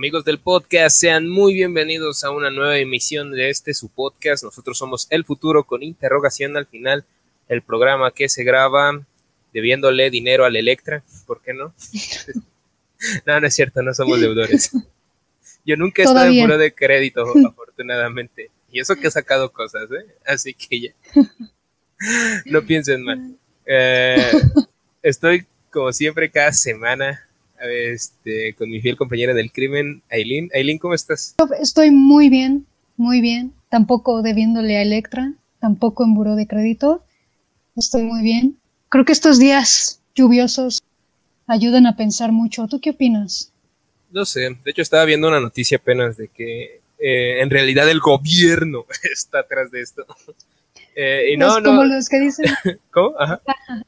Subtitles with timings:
[0.00, 4.42] Amigos del podcast, sean muy bienvenidos a una nueva emisión de este su podcast.
[4.42, 7.04] Nosotros somos El Futuro con interrogación al final,
[7.50, 8.98] el programa que se graba
[9.52, 11.74] debiéndole dinero al Electra, ¿por qué no?
[13.26, 14.70] no, no es cierto, no somos deudores.
[15.66, 18.50] Yo nunca he estado en puro de crédito, afortunadamente.
[18.72, 20.06] Y eso que he sacado cosas, ¿eh?
[20.24, 20.92] Así que ya.
[22.46, 23.36] no piensen mal.
[23.66, 24.32] Eh,
[25.02, 27.22] estoy, como siempre, cada semana
[27.68, 30.50] este, con mi fiel compañera del crimen, Aileen.
[30.54, 31.34] Aileen, ¿cómo estás?
[31.60, 33.52] Estoy muy bien, muy bien.
[33.68, 37.04] Tampoco debiéndole a Electra, tampoco en buró de crédito.
[37.76, 38.58] Estoy muy bien.
[38.88, 40.82] Creo que estos días lluviosos
[41.46, 42.66] ayudan a pensar mucho.
[42.66, 43.52] ¿Tú qué opinas?
[44.10, 48.00] No sé, de hecho estaba viendo una noticia apenas de que eh, en realidad el
[48.00, 50.04] gobierno está atrás de esto.
[50.94, 51.70] Eh, y no, no.
[51.70, 52.46] Como los que dicen.
[52.90, 53.14] ¿Cómo?
[53.18, 53.40] Ajá.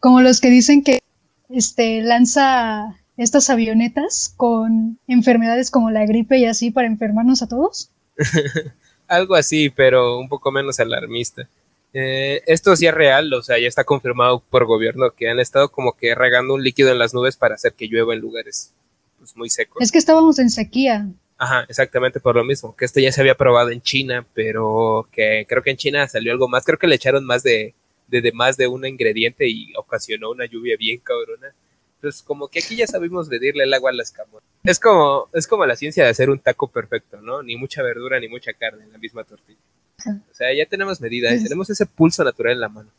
[0.00, 1.00] Como los que dicen que
[1.48, 7.90] este lanza estas avionetas con enfermedades como la gripe y así para enfermarnos a todos?
[9.08, 11.48] Algo así, pero un poco menos alarmista.
[11.92, 15.70] Eh, esto sí es real, o sea, ya está confirmado por gobierno que han estado
[15.70, 18.72] como que regando un líquido en las nubes para hacer que llueva en lugares
[19.18, 19.82] pues, muy secos.
[19.82, 21.08] Es que estábamos en sequía.
[21.38, 25.46] Ajá, exactamente por lo mismo, que esto ya se había probado en China, pero que
[25.48, 27.74] creo que en China salió algo más, creo que le echaron más de,
[28.08, 31.54] de, de más de un ingrediente y ocasionó una lluvia bien cabrona.
[32.00, 34.46] Pues como que aquí ya sabemos medirle el agua a las camoras.
[34.64, 37.42] Es como, es como la ciencia de hacer un taco perfecto, ¿no?
[37.42, 39.58] Ni mucha verdura ni mucha carne en la misma tortilla.
[40.06, 41.40] O sea, ya tenemos medida, ¿eh?
[41.42, 42.90] tenemos ese pulso natural en la mano.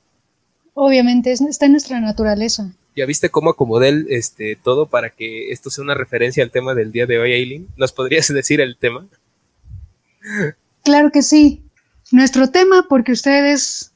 [0.74, 2.72] Obviamente, está en nuestra naturaleza.
[2.96, 6.92] ¿Ya viste cómo acomodé este, todo para que esto sea una referencia al tema del
[6.92, 7.68] día de hoy, Aileen?
[7.78, 9.08] ¿Nos podrías decir el tema?
[10.84, 11.64] Claro que sí.
[12.12, 13.92] Nuestro tema, porque ustedes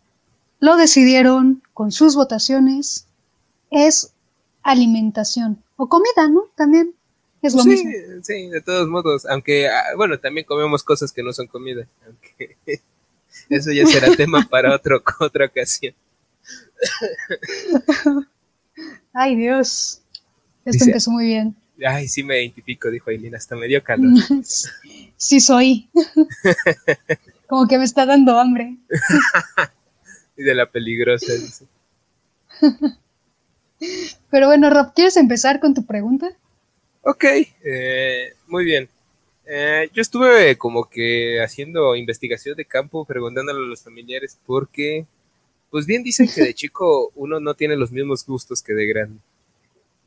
[0.60, 3.08] lo decidieron con sus votaciones,
[3.72, 4.14] es
[4.64, 6.46] alimentación o comida, ¿no?
[6.56, 6.94] También
[7.42, 7.92] es lo mismo.
[8.22, 12.58] Sí, de todos modos, aunque, ah, bueno, también comemos cosas que no son comida, aunque
[13.50, 15.94] eso ya será tema para otro, otra ocasión.
[19.14, 20.02] Ay, Dios,
[20.66, 21.56] esto empezó muy bien.
[21.86, 24.12] Ay, sí me identifico, dijo Aileen, hasta me dio calor.
[25.18, 25.90] sí soy.
[27.48, 28.78] Como que me está dando hambre.
[30.38, 31.66] y de la peligrosa, dice.
[34.30, 36.30] Pero bueno, Rob, ¿quieres empezar con tu pregunta?
[37.04, 37.26] Ok,
[37.64, 38.88] eh, muy bien.
[39.46, 45.06] Eh, yo estuve como que haciendo investigación de campo, preguntándole a los familiares porque,
[45.72, 49.20] pues bien dicen que de chico uno no tiene los mismos gustos que de grande.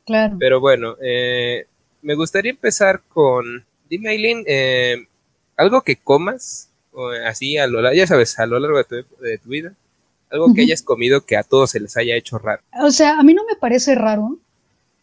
[0.05, 0.37] Claro.
[0.39, 1.65] Pero bueno, eh,
[2.01, 5.07] me gustaría empezar con, dime Aileen,
[5.57, 6.69] algo que comas,
[7.25, 8.81] así a lo largo, ya sabes, a lo largo
[9.19, 9.73] de tu vida,
[10.35, 12.61] algo que hayas comido que a todos se les haya hecho raro.
[12.81, 14.37] O sea, a mí no me parece raro.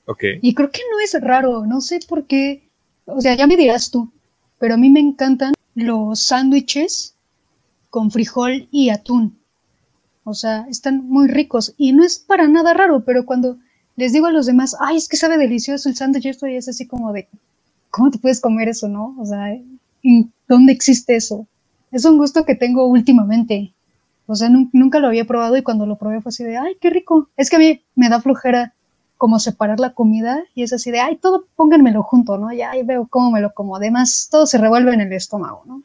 [0.07, 0.25] Ok.
[0.41, 2.69] Y creo que no es raro, no sé por qué.
[3.07, 4.11] O sea, ya me dirás tú,
[4.59, 7.15] pero a mí me encantan los sándwiches
[7.91, 9.39] con frijol y atún.
[10.25, 13.59] O sea, están muy ricos y no es para nada raro, pero cuando
[13.97, 16.69] les digo a los demás, ay, es que sabe delicioso el sándwich, esto y es
[16.69, 17.29] así como de,
[17.91, 19.17] ¿cómo te puedes comer eso, no?
[19.19, 21.47] O sea, ¿en dónde existe eso?
[21.91, 23.73] Es un gusto que tengo últimamente.
[24.27, 26.91] O sea, nunca lo había probado y cuando lo probé fue así de, ay, qué
[26.91, 27.29] rico.
[27.37, 28.73] Es que a mí me da flojera
[29.19, 32.53] como separar la comida y es así de, ay, todo pónganmelo junto, ¿no?
[32.53, 33.77] Ya ahí veo cómo me lo como.
[33.77, 35.83] Además, todo se revuelve en el estómago, ¿no?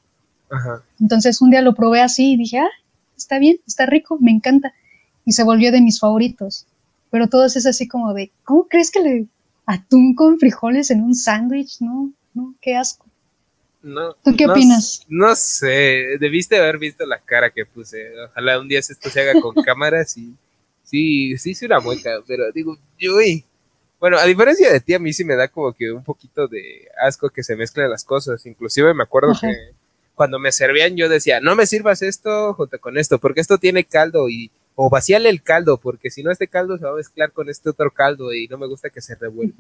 [0.50, 0.82] Ajá.
[1.00, 2.70] Entonces un día lo probé así y dije, ah,
[3.16, 4.74] está bien, está rico, me encanta.
[5.26, 6.66] Y se volvió de mis favoritos.
[7.10, 9.28] Pero todo es así como de, ¿cómo crees que le
[9.66, 11.82] atún con frijoles en un sándwich?
[11.82, 13.07] No, no, qué asco.
[13.88, 15.06] No, ¿Tú qué opinas?
[15.08, 18.12] No sé, debiste haber visto la cara que puse.
[18.26, 20.36] Ojalá un día esto se haga con cámaras y
[20.84, 23.18] sí, sí, sí una mueca, pero digo, yo,
[24.00, 26.88] bueno, a diferencia de ti, a mí sí me da como que un poquito de
[27.02, 28.46] asco que se mezclen las cosas.
[28.46, 29.72] Inclusive me acuerdo que
[30.14, 33.86] cuando me servían yo decía, no me sirvas esto junto con esto, porque esto tiene
[33.86, 37.32] caldo y o vaciale el caldo, porque si no este caldo se va a mezclar
[37.32, 39.56] con este otro caldo y no me gusta que se revuelva.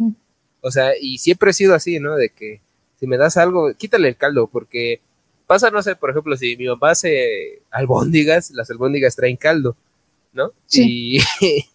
[0.61, 2.15] O sea, y siempre he sido así, ¿no?
[2.15, 2.61] De que
[2.99, 5.01] si me das algo, quítale el caldo, porque
[5.45, 9.75] pasa, no sé, por ejemplo, si mi mamá hace albóndigas, las albóndigas traen caldo,
[10.33, 10.51] ¿no?
[10.65, 11.19] Sí.
[11.39, 11.65] Y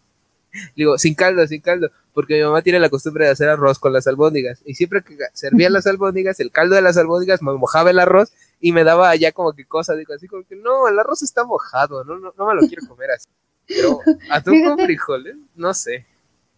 [0.76, 3.92] digo, sin caldo, sin caldo, porque mi mamá tiene la costumbre de hacer arroz con
[3.92, 7.90] las albóndigas, y siempre que servían las albóndigas, el caldo de las albóndigas me mojaba
[7.90, 10.98] el arroz y me daba ya como que cosa, digo así como que no, el
[10.98, 13.28] arroz está mojado, no, no, no me lo quiero comer así.
[13.66, 16.04] Pero atún con frijoles, no sé.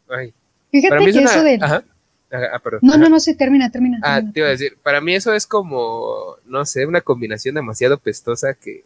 [0.08, 0.34] Ay.
[0.70, 1.58] Fíjate que eso de...
[2.34, 3.98] Ah, no, no, no, sí, termina, termina.
[4.02, 7.98] Ah, te iba a decir, para mí eso es como, no sé, una combinación demasiado
[7.98, 8.84] pestosa que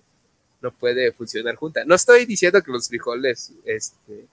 [0.61, 1.85] no puede funcionar junta.
[1.87, 4.27] No estoy diciendo que los frijoles, este,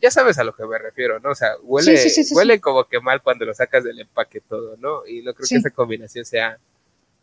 [0.00, 1.30] ya sabes a lo que me refiero, ¿no?
[1.30, 2.00] O sea, huele,
[2.32, 5.06] huele como que mal cuando lo sacas del empaque todo, ¿no?
[5.06, 6.58] Y no creo que esa combinación sea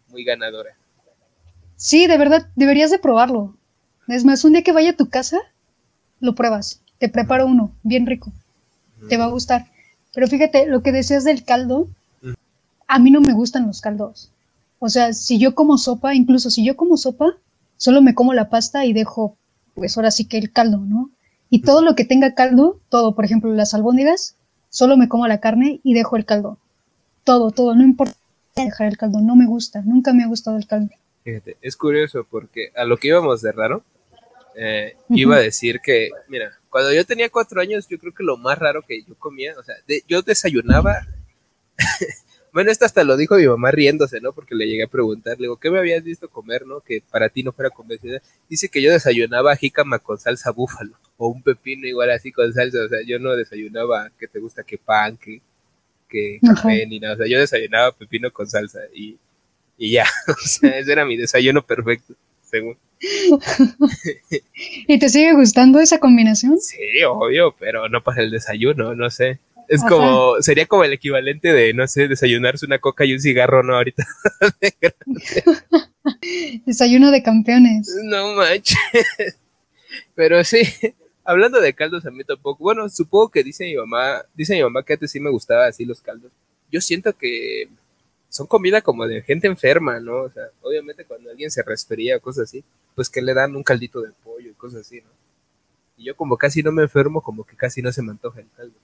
[0.10, 0.76] muy ganadora.
[1.78, 3.56] Sí, de verdad, deberías de probarlo.
[4.08, 5.40] Es más, un día que vaya a tu casa,
[6.20, 6.82] lo pruebas.
[6.98, 8.32] Te preparo uno, bien rico.
[9.10, 9.68] Te va a gustar.
[10.16, 11.90] Pero fíjate, lo que decías del caldo,
[12.88, 14.32] a mí no me gustan los caldos.
[14.80, 17.36] O sea, si yo como sopa, incluso si yo como sopa,
[17.76, 19.36] solo me como la pasta y dejo,
[19.74, 21.10] pues ahora sí que el caldo, ¿no?
[21.50, 24.38] Y todo lo que tenga caldo, todo, por ejemplo, las albóndigas,
[24.70, 26.58] solo me como la carne y dejo el caldo.
[27.26, 28.16] Todo, todo, no importa
[28.56, 30.92] dejar el caldo, no me gusta, nunca me ha gustado el caldo.
[31.26, 33.84] Fíjate, es curioso porque a lo que íbamos de raro,
[34.56, 38.36] eh, iba a decir que, mira, cuando yo tenía cuatro años, yo creo que lo
[38.36, 39.76] más raro que yo comía, o sea,
[40.10, 41.08] yo desayunaba
[42.52, 44.34] Bueno, esto hasta lo dijo mi mamá riéndose, ¿no?
[44.34, 46.82] Porque le llegué a preguntar, le digo, ¿qué me habías visto comer, no?
[46.82, 48.22] Que para ti no fuera convencional.
[48.50, 52.80] Dice que yo desayunaba jícama con salsa búfalo, o un pepino igual así con salsa,
[52.84, 54.64] o sea, yo no desayunaba, ¿qué te gusta?
[54.64, 55.42] Que pan, que,
[56.10, 59.18] que café, ni nada, o sea, yo desayunaba pepino con salsa y,
[59.78, 62.78] y ya, o sea, ese era mi desayuno perfecto, según.
[64.88, 66.60] ¿Y te sigue gustando esa combinación?
[66.60, 66.78] Sí,
[67.08, 69.40] obvio, pero no para el desayuno, no sé.
[69.68, 73.64] Es como, sería como el equivalente de, no sé, desayunarse una coca y un cigarro,
[73.64, 73.76] ¿no?
[73.76, 74.06] Ahorita.
[76.66, 77.90] Desayuno de campeones.
[78.04, 78.78] No manches.
[80.14, 80.62] Pero sí,
[81.24, 82.64] hablando de caldos a mí tampoco.
[82.64, 85.84] Bueno, supongo que dice mi mamá, dice mi mamá que antes sí me gustaba así
[85.84, 86.32] los caldos.
[86.72, 87.68] Yo siento que
[88.36, 90.24] son comida como de gente enferma, ¿no?
[90.24, 93.64] O sea, obviamente cuando alguien se resfría o cosas así, pues que le dan un
[93.64, 95.10] caldito de pollo y cosas así, ¿no?
[95.96, 98.50] Y yo como casi no me enfermo, como que casi no se me antoja el
[98.58, 98.76] caldo.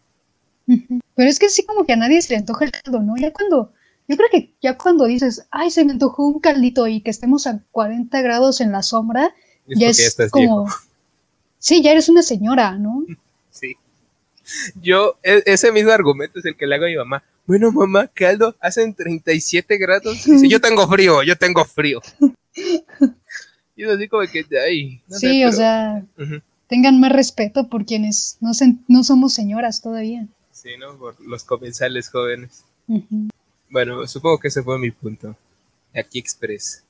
[1.15, 3.17] Pero es que sí como que a nadie se le antoja el caldo, ¿no?
[3.17, 3.73] Ya cuando,
[4.07, 7.45] yo creo que ya cuando dices, ay, se me antojó un caldito y que estemos
[7.45, 9.35] a 40 grados en la sombra,
[9.67, 10.67] ya es como...
[11.59, 13.05] Sí, ya eres una señora, ¿no?
[13.51, 13.75] Sí.
[14.81, 17.23] Yo, e, ese mismo argumento es el que le hago a mi mamá.
[17.45, 20.23] Bueno, mamá, caldo, hacen 37 grados.
[20.23, 22.01] Dice, yo tengo frío, yo tengo frío.
[23.75, 25.01] y es así como que, ay.
[25.09, 26.03] sí, o sea,
[26.67, 28.51] tengan más respeto por quienes no,
[28.87, 30.27] no somos señoras todavía.
[30.51, 30.97] Sí, ¿no?
[30.97, 32.63] Por los comensales jóvenes.
[33.69, 35.35] Bueno, supongo que ese fue mi punto.
[35.95, 36.83] Aquí Express.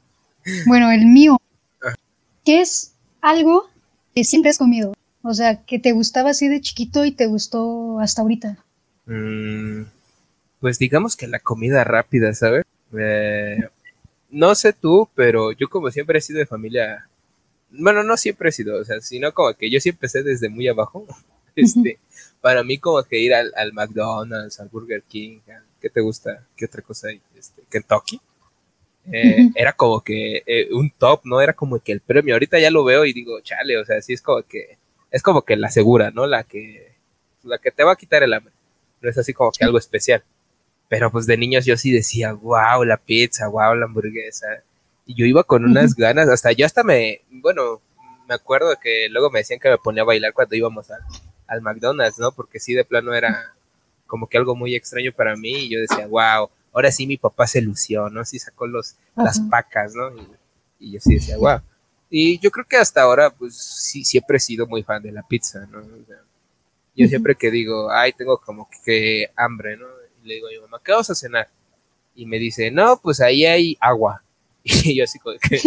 [0.65, 1.39] Bueno, el mío.
[1.83, 1.95] Ah.
[2.43, 3.69] ¿Qué es algo
[4.13, 4.93] que siempre has comido?
[5.23, 8.57] O sea, que te gustaba así de chiquito y te gustó hasta ahorita.
[9.05, 9.83] Mm,
[10.59, 12.63] pues digamos que la comida rápida, ¿sabes?
[12.97, 13.59] Eh,
[14.29, 17.07] no sé tú, pero yo como siempre he sido de familia...
[17.69, 20.67] Bueno, no siempre he sido, o sea, sino como que yo sí empecé desde muy
[20.67, 21.05] abajo.
[21.53, 21.99] Este,
[22.39, 25.39] para mí como que ir al, McDonald's, al Burger King,
[25.81, 26.47] ¿qué te gusta?
[26.55, 27.19] ¿Qué otra cosa hay?
[27.37, 28.21] Este, Kentucky.
[29.11, 31.41] Eh, era como que eh, un top, ¿no?
[31.41, 32.35] Era como que el premio.
[32.35, 34.77] Ahorita ya lo veo y digo, chale, o sea, sí es como que,
[35.11, 36.25] es como que la segura, ¿no?
[36.25, 36.93] La que,
[37.43, 38.53] la que te va a quitar el hambre.
[39.01, 40.23] No es así como que algo especial.
[40.87, 44.47] Pero pues de niños yo sí decía, wow, la pizza, wow, la hamburguesa.
[45.05, 47.81] Y yo iba con unas ganas, hasta yo hasta me, bueno,
[48.27, 50.99] me acuerdo que luego me decían que me ponía a bailar cuando íbamos a,
[51.47, 52.31] al McDonald's, ¿no?
[52.31, 53.53] Porque sí, de plano era
[54.07, 57.47] como que algo muy extraño para mí y yo decía, wow, ahora sí mi papá
[57.47, 58.23] se lució, ¿no?
[58.25, 60.11] Sí sacó los, las pacas, ¿no?
[60.79, 61.61] Y, yo sí decía, wow.
[62.13, 65.23] Y yo creo que hasta ahora, pues sí, siempre he sido muy fan de la
[65.23, 65.81] pizza, ¿no?
[66.93, 69.87] yo siempre que digo, ay, tengo como que hambre, ¿no?
[70.21, 71.47] Y le digo a mi mamá, ¿qué vas a cenar?
[72.13, 74.21] Y me dice, no, pues ahí hay agua.
[74.63, 75.59] Y yo así como que,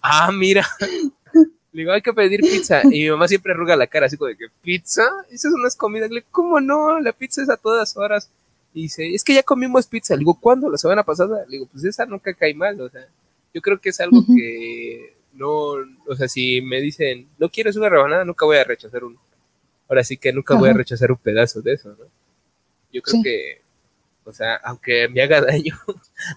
[0.00, 0.64] ah, mira,
[1.72, 2.82] le digo, hay que pedir pizza.
[2.84, 5.10] Y mi mamá siempre arruga la cara, así como de que, ¿pizza?
[5.30, 6.10] Esas son unas comidas.
[6.10, 7.00] Le digo, ¿cómo no?
[7.00, 8.30] La pizza es a todas horas.
[8.72, 10.14] Y dice, es que ya comimos pizza.
[10.14, 10.70] Le digo, ¿cuándo?
[10.70, 11.44] La semana pasada.
[11.46, 12.80] Le digo, pues esa nunca cae mal.
[12.80, 13.06] O sea,
[13.54, 15.48] yo creo que es algo que no,
[16.06, 19.20] o sea, si me dicen, no quieres una rebanada, nunca voy a rechazar uno.
[19.88, 22.04] Ahora sí que nunca voy a rechazar un pedazo de eso, ¿no?
[22.92, 23.62] Yo creo que,
[24.24, 25.78] o sea, aunque me haga daño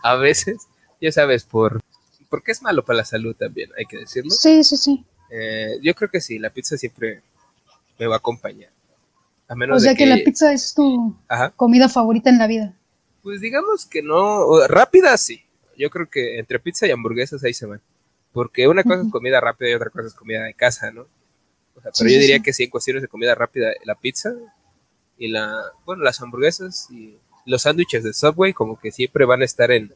[0.03, 0.67] a veces,
[0.99, 1.81] ya sabes, por
[2.29, 4.31] porque es malo para la salud también, hay que decirlo.
[4.31, 5.05] Sí, sí, sí.
[5.29, 7.21] Eh, yo creo que sí, la pizza siempre
[7.99, 8.69] me va a acompañar.
[9.49, 11.13] A menos o sea que, la pizza es tu
[11.57, 12.73] comida favorita en la vida.
[13.21, 15.43] Pues digamos que no, rápida sí.
[15.81, 17.81] Yo creo que entre pizza y hamburguesas ahí se van.
[18.33, 21.07] Porque una cosa es comida rápida y otra cosa es comida de casa, ¿no?
[21.75, 24.31] O sea, pero yo diría que sí, en cuestiones de comida rápida, la pizza
[25.17, 25.51] y la,
[25.85, 29.93] bueno, las hamburguesas y los sándwiches de Subway como que siempre van a estar en,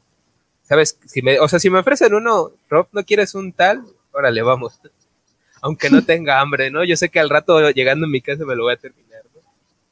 [0.64, 0.98] ¿sabes?
[1.06, 3.86] Si me, o sea, si me ofrecen uno, Rob, ¿no quieres un tal?
[4.12, 4.80] Órale, vamos
[5.62, 6.84] aunque no tenga hambre, ¿no?
[6.84, 9.42] Yo sé que al rato llegando a mi casa me lo voy a terminar, ¿no?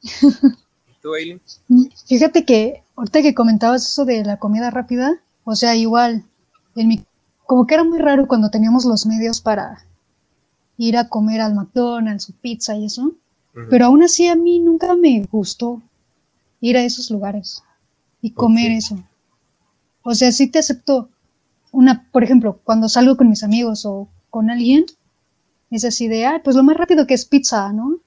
[0.88, 1.40] ¿Y tú, Aileen?
[2.06, 6.24] Fíjate que ahorita que comentabas eso de la comida rápida, o sea, igual,
[6.76, 7.04] en mi,
[7.46, 9.84] como que era muy raro cuando teníamos los medios para
[10.76, 13.12] ir a comer al McDonald's o pizza y eso.
[13.70, 15.80] Pero aún así a mí nunca me gustó
[16.60, 17.62] ir a esos lugares
[18.20, 18.98] y comer eso.
[20.02, 21.08] O sea, sí te acepto
[21.70, 24.86] una, por ejemplo, cuando salgo con mis amigos o con alguien,
[25.70, 27.98] es así de, ah, pues lo más rápido que es pizza, ¿no?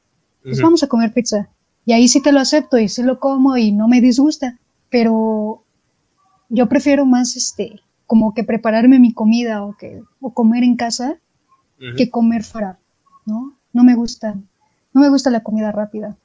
[0.44, 1.50] Pues vamos a comer pizza.
[1.86, 5.64] Y ahí sí te lo acepto y sí lo como y no me disgusta, pero
[6.50, 11.18] yo prefiero más este, como que prepararme mi comida o que o comer en casa
[11.96, 12.80] que comer fuera,
[13.26, 13.54] ¿no?
[13.72, 14.34] No me gusta,
[14.94, 16.18] no me gusta la comida rápida.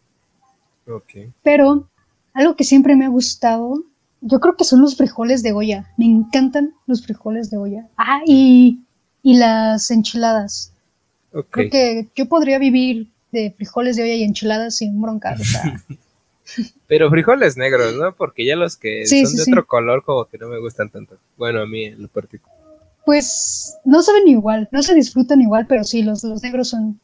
[0.86, 1.30] Okay.
[1.42, 1.88] Pero
[2.32, 3.84] algo que siempre me ha gustado,
[4.22, 5.92] yo creo que son los frijoles de olla.
[5.98, 7.88] Me encantan los frijoles de olla.
[7.98, 8.80] Ah, y,
[9.22, 10.72] y las enchiladas.
[11.50, 15.36] Creo que yo podría vivir de frijoles de olla y enchiladas sin bronca.
[16.86, 18.14] Pero frijoles negros, ¿no?
[18.14, 21.16] Porque ya los que son de otro color como que no me gustan tanto.
[21.36, 22.56] Bueno, a mí en lo particular.
[23.04, 27.00] Pues no saben igual, no se disfrutan igual, pero sí, los, los negros son,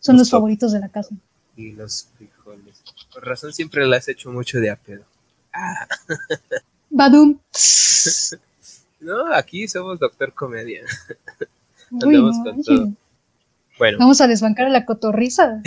[0.00, 1.14] son los, favoritos de la casa.
[1.56, 2.82] Y los frijoles.
[3.12, 5.04] Por razón siempre las he hecho mucho de a pedo.
[5.52, 5.86] Ah.
[6.90, 7.38] Badum.
[9.00, 10.84] no, aquí somos Doctor Comedia.
[11.90, 12.92] Andamos con todo.
[13.78, 13.98] Bueno.
[13.98, 15.62] Vamos a desbancar a la cotorriza.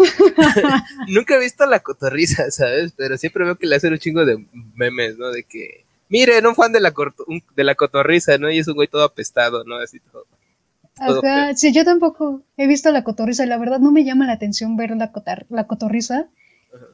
[1.08, 2.92] Nunca he visto la cotorriza, ¿sabes?
[2.96, 5.30] Pero siempre veo que le hacen un chingo de memes, ¿no?
[5.30, 6.92] De que, miren, un fan de la,
[7.56, 8.50] de la cotorriza, ¿no?
[8.50, 9.76] Y es un güey todo apestado, ¿no?
[9.76, 10.26] Así todo.
[11.00, 13.46] Ajá, sí, yo tampoco he visto la cotorriza.
[13.46, 15.10] La verdad no me llama la atención ver la,
[15.48, 16.28] la cotorriza,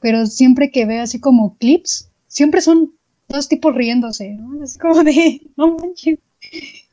[0.00, 2.92] pero siempre que veo así como clips, siempre son
[3.28, 4.62] dos tipos riéndose, ¿no?
[4.62, 6.18] Así como de, no manches.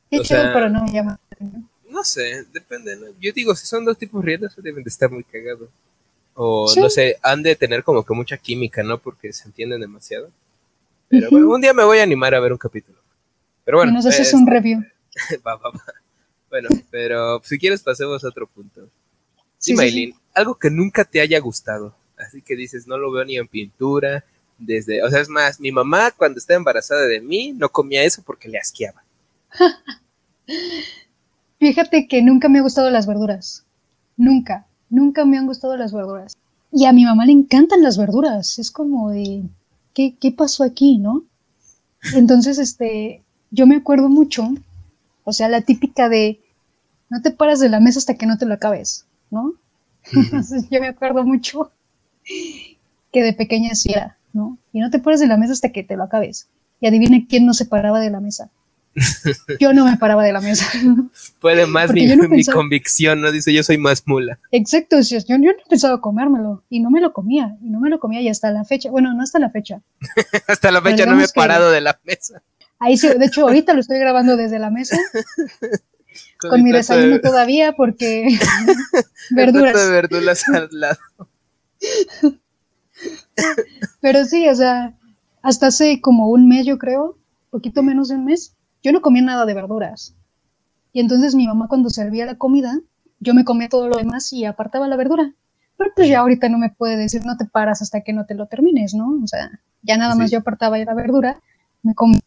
[0.10, 1.70] Qué pero no me llama la atención.
[1.90, 3.06] No sé, depende, ¿no?
[3.20, 5.70] Yo digo, si son dos tipos riéndose, deben de estar muy cagados.
[6.36, 8.98] O no sé, han de tener como que mucha química, ¿no?
[8.98, 10.30] Porque se entienden demasiado.
[11.10, 12.98] Pero bueno, un día me voy a animar a ver un capítulo.
[13.66, 13.92] Pero bueno.
[13.92, 14.84] Nos haces un review.
[15.46, 15.84] va, va, va.
[16.50, 18.88] Bueno, pero si quieres pasemos a otro punto.
[19.58, 21.96] Sí, Maylin, algo que nunca te haya gustado.
[22.18, 24.24] Así que dices, no lo veo ni en pintura,
[24.58, 28.22] desde, o sea, es más, mi mamá cuando estaba embarazada de mí no comía eso
[28.24, 29.04] porque le asqueaba.
[31.60, 33.64] Fíjate que nunca me han gustado las verduras.
[34.18, 36.36] Nunca, nunca me han gustado las verduras.
[36.72, 38.58] Y a mi mamá le encantan las verduras.
[38.60, 39.44] Es como de,
[39.94, 41.24] ¿qué, qué pasó aquí, no?
[42.14, 43.22] Entonces, este,
[43.52, 44.50] yo me acuerdo mucho,
[45.24, 46.40] o sea, la típica de,
[47.10, 49.54] no te paras de la mesa hasta que no te lo acabes, ¿no?
[50.12, 51.72] Entonces, yo me acuerdo mucho
[52.26, 54.58] que de pequeña era, ¿no?
[54.74, 56.48] Y no te paras de la mesa hasta que te lo acabes.
[56.82, 58.50] Y adivine quién no se paraba de la mesa.
[59.60, 60.66] Yo no me paraba de la mesa.
[61.40, 63.32] Puede más mi, mi, convicción, ¿no?
[63.32, 64.38] Dice, yo soy más mula.
[64.52, 68.00] Exacto, yo, yo no pensaba comérmelo y no me lo comía, y no me lo
[68.00, 69.82] comía y hasta la fecha, bueno, no hasta la fecha.
[70.48, 72.42] hasta la fecha no me he parado de la mesa.
[72.80, 74.98] Ahí sí, de hecho, ahorita lo estoy grabando desde la mesa.
[76.38, 78.28] con, mi desayuno todavía porque
[79.32, 79.74] verduras.
[79.74, 81.00] de verduras al lado.
[84.02, 84.94] Pero sí, o sea,
[85.42, 87.18] hasta hace como un mes, yo creo,
[87.50, 90.16] poquito menos de un mes, yo no comía nada de verduras.
[90.92, 92.80] Y entonces mi mamá cuando servía la comida,
[93.20, 95.34] yo me comía todo lo demás y apartaba la verdura.
[95.78, 98.36] Pero pues ya ahorita no me puede decir no te paras hasta que no te
[98.36, 99.20] lo termines, ¿no?
[99.24, 99.50] O sea,
[99.82, 101.42] ya nada más yo apartaba la verdura,
[101.82, 102.20] me comía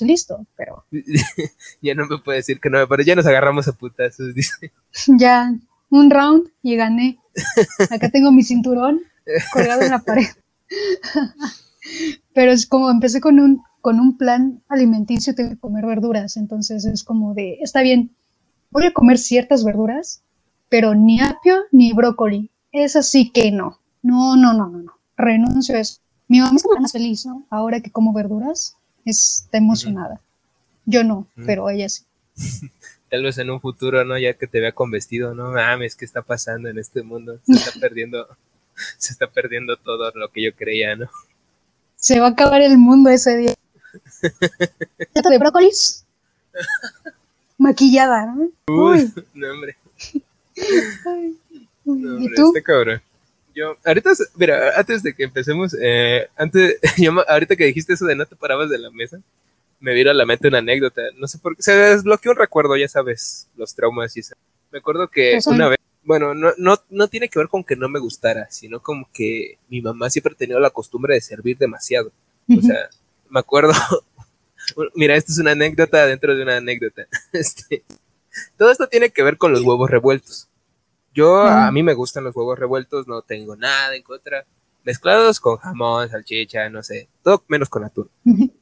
[0.00, 0.84] y listo, pero...
[1.82, 4.72] ya no me puede decir que no me ya nos agarramos a putazos, dice.
[5.18, 5.54] ya,
[5.90, 7.18] un round y gané.
[7.90, 9.00] Acá tengo mi cinturón
[9.52, 10.26] colgado en la pared.
[12.34, 16.84] pero es como empecé con un con un plan alimenticio tengo que comer verduras, entonces
[16.84, 18.14] es como de, está bien,
[18.70, 20.22] voy a comer ciertas verduras,
[20.68, 25.76] pero ni apio ni brócoli, es así que no, no, no, no, no, no, renuncio
[25.76, 26.00] a eso.
[26.26, 27.46] Mi mamá está más feliz, ¿no?
[27.48, 30.20] Ahora que como verduras, está emocionada.
[30.84, 32.04] Yo no, pero ella sí.
[33.10, 34.18] Tal vez en un futuro, ¿no?
[34.18, 37.40] Ya que te vea con vestido, no mames, ¿qué está pasando en este mundo?
[37.44, 38.26] Se está perdiendo,
[38.98, 41.08] se está perdiendo todo lo que yo creía, ¿no?
[41.96, 43.54] Se va a acabar el mundo ese día
[45.14, 46.04] de brócolis.
[47.58, 48.48] Maquillada, ¿no?
[48.68, 49.76] Uy, no, hombre.
[51.84, 52.48] ¿Y tú?
[52.48, 53.02] Este cabrón.
[53.54, 58.14] Yo, ahorita, mira, antes de que empecemos, eh, antes, yo, ahorita que dijiste eso de
[58.14, 59.20] no te parabas de la mesa,
[59.80, 61.02] me vino a la mente una anécdota.
[61.16, 64.36] No sé por qué, se desbloqueó un recuerdo, ya sabes, los traumas y eso.
[64.70, 67.88] Me acuerdo que una vez, bueno, no, no, no tiene que ver con que no
[67.88, 72.12] me gustara, sino como que mi mamá siempre ha tenido la costumbre de servir demasiado.
[72.56, 72.88] O sea,
[73.30, 73.72] me acuerdo,
[74.94, 77.06] mira, esto es una anécdota dentro de una anécdota.
[77.32, 77.84] Este,
[78.56, 80.48] todo esto tiene que ver con los huevos revueltos.
[81.14, 84.44] Yo, a mí me gustan los huevos revueltos, no tengo nada en contra.
[84.84, 88.08] Mezclados con jamón, salchicha, no sé, todo menos con atún.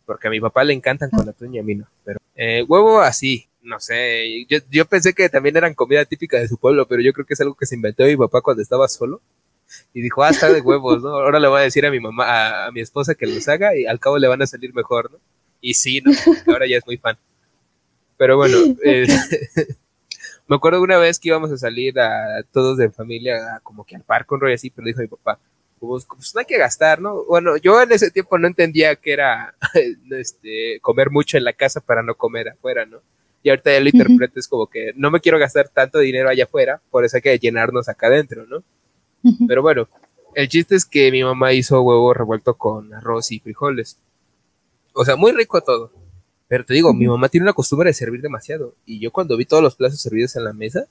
[0.06, 1.86] Porque a mi papá le encantan con atún y a mí no.
[2.04, 4.46] Pero eh, huevo así, no sé.
[4.48, 7.34] Yo, yo pensé que también eran comida típica de su pueblo, pero yo creo que
[7.34, 9.20] es algo que se inventó mi papá cuando estaba solo.
[9.94, 11.10] Y dijo, ah, está de huevos, ¿no?
[11.10, 13.86] Ahora le voy a decir a mi mamá, a, mi esposa que los haga y
[13.86, 15.18] al cabo le van a salir mejor, ¿no?
[15.60, 16.12] Y sí, ¿no?
[16.46, 17.16] Ahora ya es muy fan.
[18.16, 19.06] Pero bueno, eh,
[20.48, 24.02] me acuerdo una vez que íbamos a salir a todos de familia, como que al
[24.02, 25.38] parque, un rollo así, pero dijo mi papá,
[25.78, 27.24] pues, pues, no hay que gastar, ¿no?
[27.24, 29.54] Bueno, yo en ese tiempo no entendía que era
[30.10, 33.00] este, comer mucho en la casa para no comer afuera, ¿no?
[33.42, 36.44] Y ahorita ya lo interpreto, es como que no me quiero gastar tanto dinero allá
[36.44, 38.64] afuera, por eso hay que llenarnos acá adentro, ¿no?
[39.48, 39.88] Pero bueno,
[40.34, 43.98] el chiste es que mi mamá hizo huevo revuelto con arroz y frijoles.
[44.92, 45.90] O sea, muy rico todo.
[46.48, 48.74] Pero te digo, mi mamá tiene una costumbre de servir demasiado.
[48.84, 50.86] Y yo cuando vi todos los platos servidos en la mesa,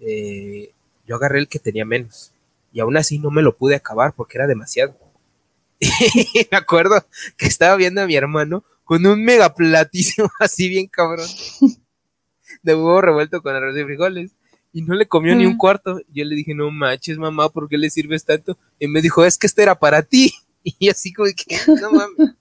[0.00, 0.72] eh,
[1.06, 2.32] yo agarré el que tenía menos.
[2.72, 4.96] Y aún así no me lo pude acabar porque era demasiado.
[5.80, 7.04] Y me acuerdo
[7.36, 11.28] que estaba viendo a mi hermano con un mega platísimo así bien cabrón.
[12.62, 14.32] De huevo revuelto con arroz y frijoles.
[14.76, 16.02] Y no le comió ni un cuarto.
[16.12, 18.58] Yo le dije, no manches, mamá, ¿por qué le sirves tanto?
[18.78, 20.34] Y me dijo, es que este era para ti.
[20.80, 22.34] Y así como que, no mames.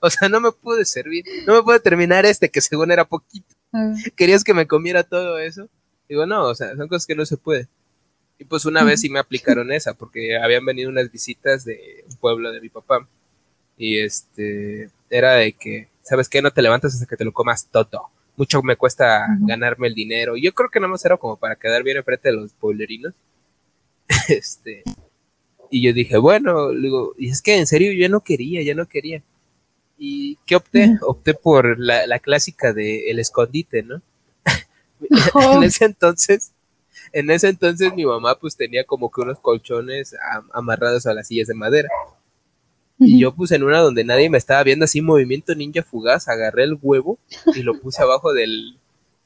[0.00, 3.54] O sea, no me pude servir, no me pude terminar este que según era poquito.
[4.16, 5.68] ¿Querías que me comiera todo eso?
[6.08, 7.68] Digo, no, o sea, son cosas que no se puede.
[8.38, 12.16] Y pues una vez sí me aplicaron esa, porque habían venido unas visitas de un
[12.16, 13.06] pueblo de mi papá.
[13.76, 16.40] Y este, era de que, ¿sabes qué?
[16.40, 18.08] No te levantas hasta que te lo comas todo.
[18.36, 20.36] Mucho me cuesta ganarme el dinero.
[20.36, 23.12] Yo creo que nada más era como para quedar bien enfrente de los pueblerinos.
[24.28, 24.82] este,
[25.70, 28.86] y yo dije, bueno, digo, y es que en serio yo no quería, ya no
[28.86, 29.22] quería.
[29.96, 30.98] ¿Y qué opté?
[31.02, 34.02] Opté por la, clásica de el escondite, ¿no?
[35.54, 36.52] en ese entonces,
[37.12, 40.16] en ese entonces mi mamá pues tenía como que unos colchones
[40.52, 41.88] amarrados a las sillas de madera.
[43.02, 46.64] Y yo puse en una donde nadie me estaba viendo así movimiento ninja fugaz, agarré
[46.64, 47.18] el huevo
[47.54, 48.76] y lo puse abajo del,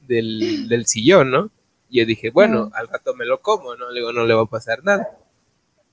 [0.06, 1.50] del, del sillón, ¿no?
[1.90, 3.90] Y yo dije, bueno, al rato me lo como, ¿no?
[3.90, 5.18] Le digo, no le va a pasar nada.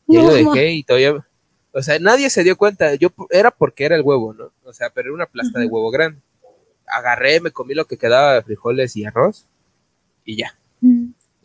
[0.07, 1.25] Y yo lo dejé y todavía,
[1.73, 2.93] o sea, nadie se dio cuenta.
[2.95, 4.51] Yo era porque era el huevo, ¿no?
[4.63, 6.19] O sea, pero era una plasta de huevo grande.
[6.85, 9.45] Agarré, me comí lo que quedaba de frijoles y arroz
[10.23, 10.55] y ya.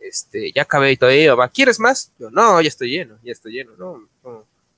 [0.01, 2.12] Este, ya acabé y todavía va, ¿quieres más?
[2.18, 4.09] Yo, no, ya estoy lleno, ya estoy lleno, no,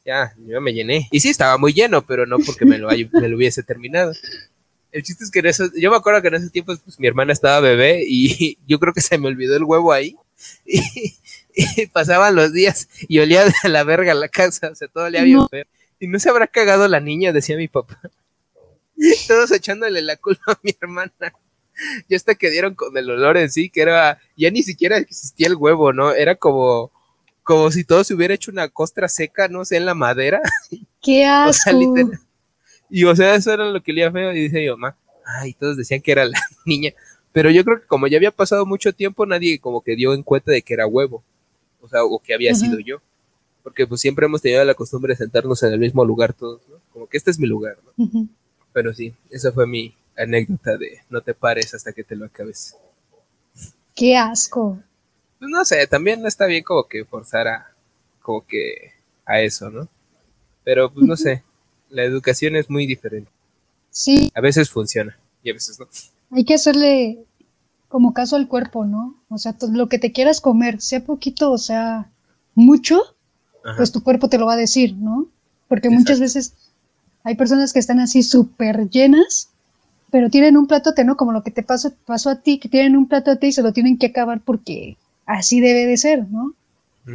[0.08, 1.06] ya, yo me llené.
[1.10, 4.12] Y sí, estaba muy lleno, pero no porque me lo, me lo hubiese terminado.
[4.90, 7.06] El chiste es que en eso, yo me acuerdo que en ese tiempo pues, mi
[7.06, 10.16] hermana estaba bebé y yo creo que se me olvidó el huevo ahí.
[11.60, 15.06] Y, y pasaban los días y olía de la verga la casa, o sea, todo
[15.06, 15.64] olía bien feo.
[15.98, 18.00] Y no se habrá cagado la niña, decía mi papá.
[19.26, 21.12] Todos echándole la culpa a mi hermana.
[22.08, 25.48] Y hasta que dieron con el olor en sí, que era, ya ni siquiera existía
[25.48, 26.12] el huevo, ¿no?
[26.12, 26.92] Era como,
[27.48, 30.38] como si todo se hubiera hecho una costra seca, no sé, en la madera.
[31.00, 31.80] ¡Qué asco!
[32.90, 34.34] y o sea, eso era lo que olía feo.
[34.34, 36.92] Y dice mi mamá, ay, todos decían que era la niña.
[37.32, 40.22] Pero yo creo que como ya había pasado mucho tiempo, nadie como que dio en
[40.22, 41.24] cuenta de que era huevo
[41.80, 42.98] o sea, o que había sido yo.
[43.62, 46.76] Porque pues siempre hemos tenido la costumbre de sentarnos en el mismo lugar todos, ¿no?
[46.92, 48.28] Como que este es mi lugar, ¿no?
[48.74, 52.76] Pero sí, esa fue mi anécdota de no te pares hasta que te lo acabes.
[53.94, 54.82] Qué asco.
[55.38, 57.72] Pues no sé, también no está bien como que forzar a,
[58.20, 58.92] como que
[59.24, 59.88] a eso, ¿no?
[60.64, 61.42] Pero pues no sé,
[61.90, 63.30] la educación es muy diferente.
[63.90, 64.30] Sí.
[64.34, 65.86] A veces funciona y a veces no.
[66.30, 67.18] Hay que hacerle
[67.88, 69.16] como caso al cuerpo, ¿no?
[69.28, 72.10] O sea, lo que te quieras comer, sea poquito o sea
[72.54, 73.00] mucho,
[73.76, 75.28] pues tu cuerpo te lo va a decir, ¿no?
[75.68, 76.54] Porque muchas veces
[77.22, 79.50] hay personas que están así súper llenas,
[80.10, 81.16] pero tienen un platote, ¿no?
[81.16, 83.72] Como lo que te pasó, pasó a ti, que tienen un platote y se lo
[83.72, 84.96] tienen que acabar porque
[85.28, 86.54] así debe de ser, ¿no?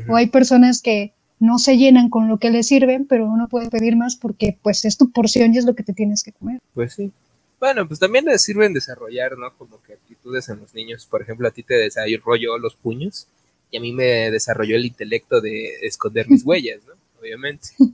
[0.08, 3.69] O hay personas que no se llenan con lo que les sirven, pero uno puede
[3.69, 6.60] pedir más porque pues es tu porción y es lo que te tienes que comer.
[6.73, 7.12] Pues sí.
[7.60, 9.54] Bueno, pues también les sirven desarrollar, ¿no?
[9.58, 11.06] Como que actitudes en los niños.
[11.06, 13.28] Por ejemplo, a ti te desarrolló los puños
[13.71, 16.93] y a mí me desarrolló el intelecto de esconder mis huellas, ¿no?
[17.19, 17.69] Obviamente.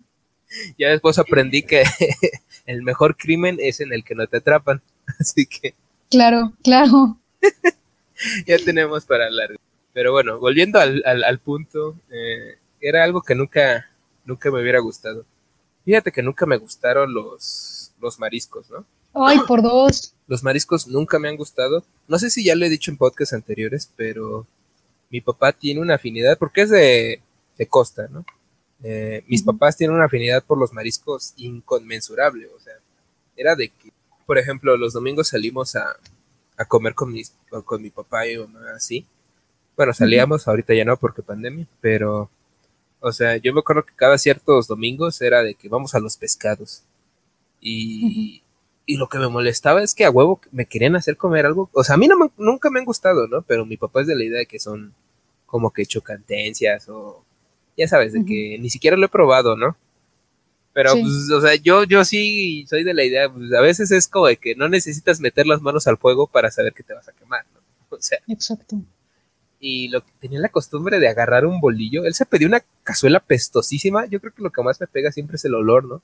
[0.80, 1.84] Ya después aprendí que
[2.66, 4.82] el mejor crimen es en el que no te atrapan.
[5.20, 5.76] Así que.
[6.10, 7.20] Claro, claro.
[8.48, 9.52] ya tenemos para hablar.
[9.94, 13.90] Pero bueno, volviendo al, al, punto, eh, era algo que nunca,
[14.26, 15.26] nunca me hubiera gustado.
[15.86, 18.86] Fíjate que nunca me gustaron los, los mariscos, ¿no?
[19.14, 20.14] Ay, por dos.
[20.28, 21.84] Los mariscos nunca me han gustado.
[22.08, 24.46] No sé si ya lo he dicho en podcasts anteriores, pero
[25.10, 27.22] mi papá tiene una afinidad, porque es de,
[27.68, 28.26] costa, ¿no?
[28.84, 32.76] Eh, mis papás tienen una afinidad por los mariscos inconmensurable, o sea,
[33.36, 33.92] era de que,
[34.26, 35.98] por ejemplo, los domingos salimos a,
[36.68, 37.34] comer con, mis,
[37.66, 39.06] con mi papá y mi mamá así.
[39.80, 42.30] Bueno, salíamos, ahorita ya no porque pandemia, pero,
[43.00, 46.18] o sea, yo me acuerdo que cada ciertos domingos era de que vamos a los
[46.18, 46.84] pescados.
[47.62, 48.44] Y,
[48.86, 51.70] y lo que me molestaba es que a huevo me querían hacer comer algo.
[51.72, 53.42] O sea, a mí no nunca me han gustado, ¿no?
[53.44, 54.94] Pero mi papá es de la idea de que son
[55.46, 57.24] como que chocantencias o
[57.78, 59.78] ya sabes, de que ni siquiera lo he probado, ¿no?
[60.74, 64.10] Pero, pues, o sea, yo, yo sí soy de la idea, pues, a veces es
[64.10, 67.08] como de que no necesitas meter las manos al fuego para saber que te vas
[67.08, 67.62] a quemar, ¿no?
[67.98, 68.20] O sea.
[68.28, 68.76] Exacto.
[69.60, 73.20] Y lo que tenía la costumbre de agarrar un bolillo, él se pidió una cazuela
[73.20, 76.02] pestosísima, yo creo que lo que más me pega siempre es el olor, ¿no?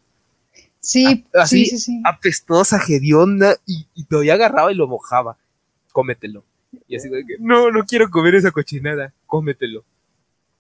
[0.80, 5.38] Sí, así, sí, sí, apestosa, hedionda, y, y todavía agarraba y lo mojaba.
[5.92, 6.44] Cómetelo.
[6.88, 9.84] Y así no, no quiero comer esa cochinada, cómetelo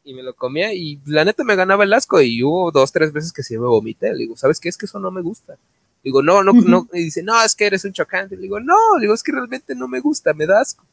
[0.05, 3.11] y me lo comía y la neta me ganaba el asco y hubo dos, tres
[3.11, 4.11] veces que sí me vomité.
[4.13, 4.69] Le digo, ¿sabes qué?
[4.69, 5.57] Es que eso no me gusta.
[6.03, 6.87] digo, no, no, no.
[6.93, 8.35] Y dice, no, es que eres un chocante.
[8.35, 10.85] Le digo, no, le digo, es que realmente no me gusta, me da asco.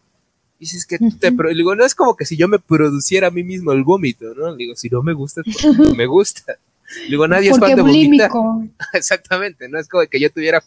[0.63, 1.33] Y dice, es que te...
[1.33, 4.33] Le digo, no es como que si yo me produciera a mí mismo el vómito,
[4.35, 4.53] ¿no?
[4.53, 6.57] Le digo, si no me gusta, es porque no me gusta.
[7.05, 8.31] Le digo, nadie es fan de vomitar.
[8.93, 10.63] Exactamente, no es como que yo tuviera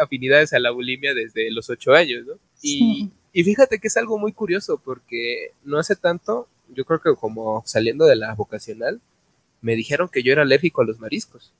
[0.00, 2.34] afinidades a la bulimia desde los ocho años, ¿no?
[2.62, 7.14] Y, y fíjate que es algo muy curioso porque no hace tanto yo creo que
[7.14, 9.00] como saliendo de la vocacional,
[9.60, 11.52] me dijeron que yo era alérgico a los mariscos.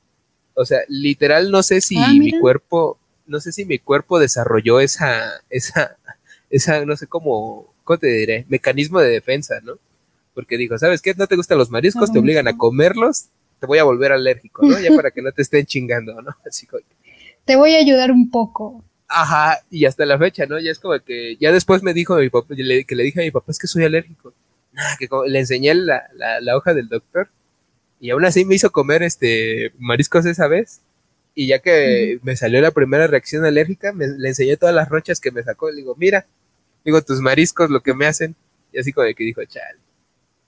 [0.54, 4.80] O sea, literal, no sé si ah, mi cuerpo, no sé si mi cuerpo desarrolló
[4.80, 5.96] esa, esa,
[6.52, 8.46] esa, no sé cómo, ¿cómo te diré?
[8.48, 9.74] Mecanismo de defensa, ¿no?
[10.34, 11.14] Porque dijo, ¿sabes qué?
[11.14, 13.26] No te gustan los mariscos, te obligan a comerlos,
[13.58, 14.78] te voy a volver alérgico, ¿no?
[14.78, 16.30] Ya para que no te estén chingando, ¿no?
[16.46, 16.82] Así como...
[17.44, 18.84] Te voy a ayudar un poco.
[19.08, 20.60] Ajá, y hasta la fecha, ¿no?
[20.60, 23.32] Ya es como que, ya después me dijo mi papá, que le dije a mi
[23.32, 24.32] papá, es que soy alérgico
[24.98, 26.02] que le enseñé la,
[26.40, 27.28] la, hoja del doctor
[28.00, 30.80] y aún así me hizo comer este mariscos esa vez.
[31.34, 35.18] Y ya que me salió la primera reacción alérgica, me, le enseñé todas las rochas
[35.18, 35.70] que me sacó.
[35.70, 36.26] Le digo, mira,
[36.84, 38.34] digo, tus mariscos lo que me hacen.
[38.72, 39.78] Y así como de que dijo, chal.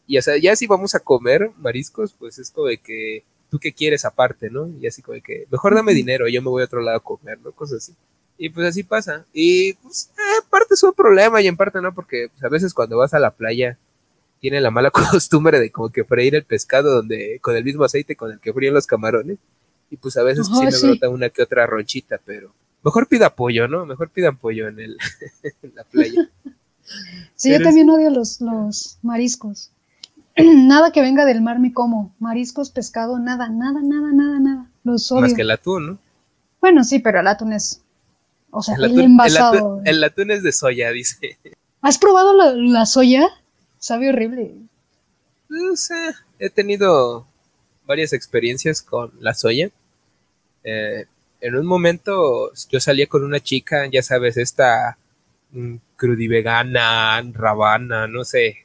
[0.07, 3.59] Y o sea, ya si vamos a comer mariscos, pues es como de que tú
[3.59, 4.69] qué quieres aparte, ¿no?
[4.81, 7.03] Y así como de que, mejor dame dinero, yo me voy a otro lado a
[7.03, 7.53] comer, ¿no?
[7.53, 7.95] Cosas así.
[8.37, 9.25] Y pues así pasa.
[9.33, 12.49] Y pues, eh, en parte es un problema y en parte no, porque pues, a
[12.49, 13.79] veces cuando vas a la playa
[14.41, 18.17] tiene la mala costumbre de como que freír el pescado donde con el mismo aceite
[18.17, 19.39] con el que fríen los camarones
[19.91, 22.53] y pues a veces sí me brota una que otra ronchita, pero
[22.85, 23.87] mejor pida pollo, ¿no?
[23.87, 24.99] Mejor pidan pollo en, el,
[25.63, 26.29] en la playa.
[27.35, 29.71] Sí, yo también odio los, los mariscos.
[30.37, 32.15] nada que venga del mar me como.
[32.19, 34.71] Mariscos, pescado, nada, nada, nada, nada, nada.
[34.85, 35.23] Los odio.
[35.23, 35.99] Más que el atún, ¿no?
[36.61, 37.81] Bueno, sí, pero el atún es.
[38.51, 39.81] O sea, el, envasado.
[39.85, 41.39] El atún, es de soya, dice.
[41.81, 43.27] ¿Has probado la, la soya?
[43.79, 44.55] Sabe horrible.
[45.49, 47.27] No sé, he tenido
[47.87, 49.71] varias experiencias con la soya.
[50.63, 51.07] Eh,
[51.45, 54.97] en un momento yo salía con una chica, ya sabes, esta
[55.53, 58.65] mm, crudivegana, rabana, no sé.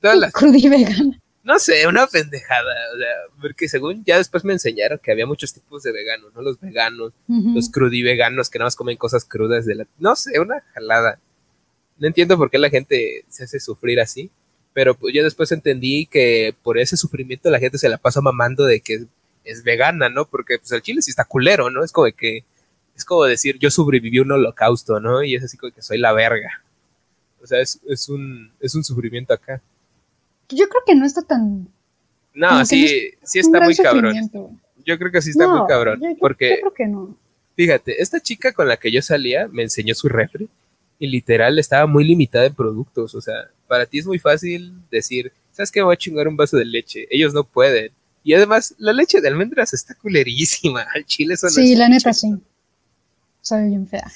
[0.00, 0.32] Todas las...
[0.32, 1.20] Crudivegana.
[1.42, 2.74] No sé, una pendejada.
[2.94, 3.08] O sea,
[3.40, 6.42] porque según ya después me enseñaron que había muchos tipos de veganos, ¿no?
[6.42, 9.86] Los veganos, los crudiveganos que nada más comen cosas crudas de la...
[9.98, 11.18] No sé, una jalada.
[11.98, 14.30] No entiendo por qué la gente se hace sufrir así
[14.72, 18.64] pero pues yo después entendí que por ese sufrimiento la gente se la pasa mamando
[18.64, 19.04] de que
[19.44, 20.24] es vegana, ¿no?
[20.24, 21.84] Porque pues el chile sí está culero, ¿no?
[21.84, 22.44] Es como que,
[22.96, 25.22] es como decir, yo sobreviví a un holocausto, ¿no?
[25.22, 26.62] Y es así como que soy la verga.
[27.42, 29.60] O sea, es, un, es un sufrimiento acá.
[30.48, 31.68] Yo creo que no está tan...
[32.34, 34.14] No, sí, sí está muy cabrón.
[34.84, 36.00] Yo creo que sí está muy cabrón.
[36.20, 37.16] porque, yo creo que no.
[37.56, 40.48] Fíjate, esta chica con la que yo salía me enseñó su refri
[40.98, 43.14] y literal estaba muy limitada en productos.
[43.14, 45.82] O sea, para ti es muy fácil decir, ¿sabes qué?
[45.82, 47.06] Voy a chingar un vaso de leche.
[47.10, 47.90] Ellos no pueden.
[48.22, 50.82] Y además, la leche de almendras está culerísima.
[50.94, 52.34] Al chile son Sí, la neta sí.
[53.40, 54.10] Sabe bien fea.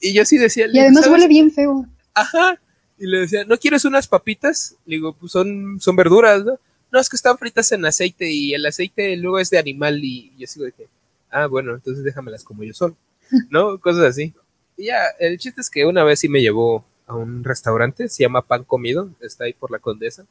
[0.00, 0.66] Y yo sí decía.
[0.72, 1.86] Y además huele bien feo.
[2.14, 2.58] Ajá.
[2.98, 4.76] Y le decía, ¿no quieres unas papitas?
[4.86, 6.58] Le digo, pues son, son verduras, ¿no?
[6.92, 10.02] No, es que están fritas en aceite y el aceite luego es de animal.
[10.02, 10.86] Y yo sigo de que,
[11.30, 12.96] ah, bueno, entonces déjamelas como yo son.
[13.50, 13.78] ¿No?
[13.78, 14.34] Cosas así.
[14.76, 18.22] Y ya, el chiste es que una vez sí me llevó a un restaurante, se
[18.22, 20.24] llama Pan Comido, está ahí por la Condesa,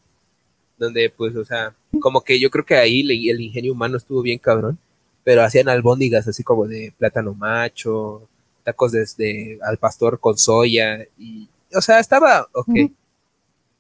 [0.79, 4.39] donde pues, o sea, como que yo creo que ahí el ingenio humano estuvo bien
[4.39, 4.79] cabrón,
[5.23, 8.27] pero hacían albóndigas así como de plátano macho,
[8.63, 12.91] tacos desde al pastor con soya y, o sea, estaba ok.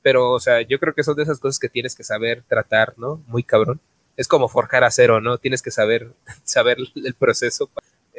[0.01, 2.93] Pero, o sea, yo creo que son de esas cosas que tienes que saber tratar,
[2.97, 3.21] ¿no?
[3.27, 3.81] Muy cabrón.
[4.15, 5.37] Es como forjar acero, ¿no?
[5.37, 7.69] Tienes que saber, saber el proceso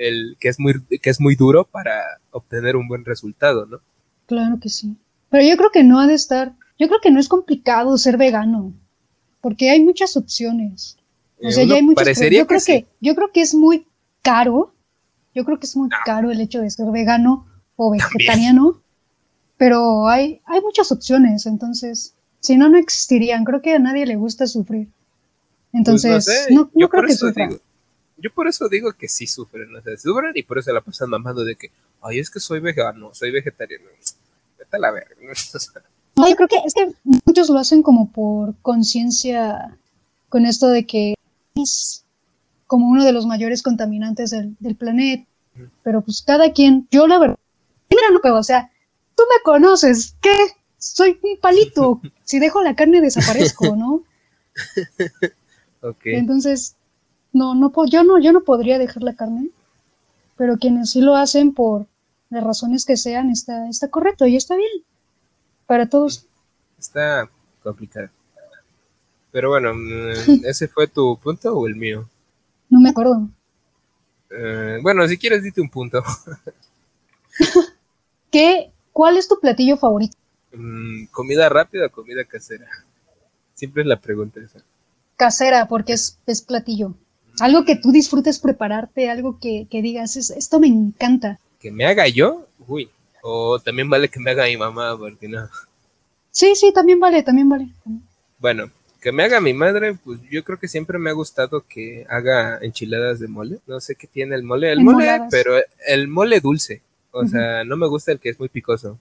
[0.00, 3.80] el que es muy que es muy duro para obtener un buen resultado, ¿no?
[4.26, 4.96] Claro que sí.
[5.28, 8.16] Pero yo creo que no ha de estar, yo creo que no es complicado ser
[8.16, 8.72] vegano,
[9.40, 10.96] porque hay muchas opciones.
[11.42, 13.86] O sea, ya hay muchas yo creo que, yo creo que es muy
[14.22, 14.74] caro.
[15.32, 18.82] Yo creo que es muy caro el hecho de ser vegano o vegetariano,
[19.56, 23.44] pero hay hay muchas opciones, entonces si no no existirían.
[23.44, 24.88] Creo que a nadie le gusta sufrir.
[25.70, 27.48] Pues entonces, no, no, creo que sufra
[28.20, 31.08] yo por eso digo que sí sufren, o sea, sufren y por eso la pasan
[31.08, 31.70] mamando de que,
[32.02, 33.86] ay, es que soy vegano, soy vegetariano.
[34.58, 35.16] Vete a la verga.
[36.20, 36.92] No, yo creo que es que
[37.24, 39.76] muchos lo hacen como por conciencia
[40.28, 41.14] con esto de que
[41.54, 42.04] es
[42.66, 45.26] como uno de los mayores contaminantes del, planeta.
[45.83, 47.38] Pero pues cada quien, yo la verdad,
[48.24, 48.70] no o sea,
[49.16, 50.37] tú me conoces, ¿qué?
[50.78, 52.00] Soy un palito.
[52.24, 54.04] Si dejo la carne desaparezco, ¿no?
[55.83, 56.14] Okay.
[56.14, 56.76] Entonces,
[57.33, 59.50] no, no, yo no, yo no podría dejar la carne,
[60.37, 61.88] pero quienes sí lo hacen por
[62.28, 64.85] las razones que sean, está, está correcto y está bien
[65.70, 66.26] para todos.
[66.80, 67.30] Está
[67.62, 68.09] complicado.
[69.30, 72.09] Pero bueno, mm, ¿ese fue tu punto o el mío?
[72.68, 73.28] No me acuerdo.
[74.30, 76.02] Eh, bueno, si quieres, dite un punto.
[78.33, 80.16] ¿Qué, ¿Cuál es tu platillo favorito?
[80.52, 82.66] Mm, ¿Comida rápida o comida casera?
[83.54, 84.59] Siempre es la pregunta esa.
[85.14, 86.94] Casera, porque es, es platillo.
[87.38, 91.38] Algo que tú disfrutes prepararte, algo que, digas, esto me encanta.
[91.61, 92.48] ¿Que me haga yo?
[92.66, 92.90] Uy.
[93.22, 95.48] O también vale que me haga mi mamá, porque no.
[96.30, 97.68] Sí, sí, también vale, también vale.
[98.38, 102.06] Bueno, que me haga mi madre, pues yo creo que siempre me ha gustado que
[102.09, 103.59] haga enchiladas de mole.
[103.66, 104.70] No sé qué tiene el mole.
[104.72, 105.54] El mole, pero
[105.87, 106.83] el mole dulce.
[107.12, 108.98] O sea, no me gusta el que es muy picoso.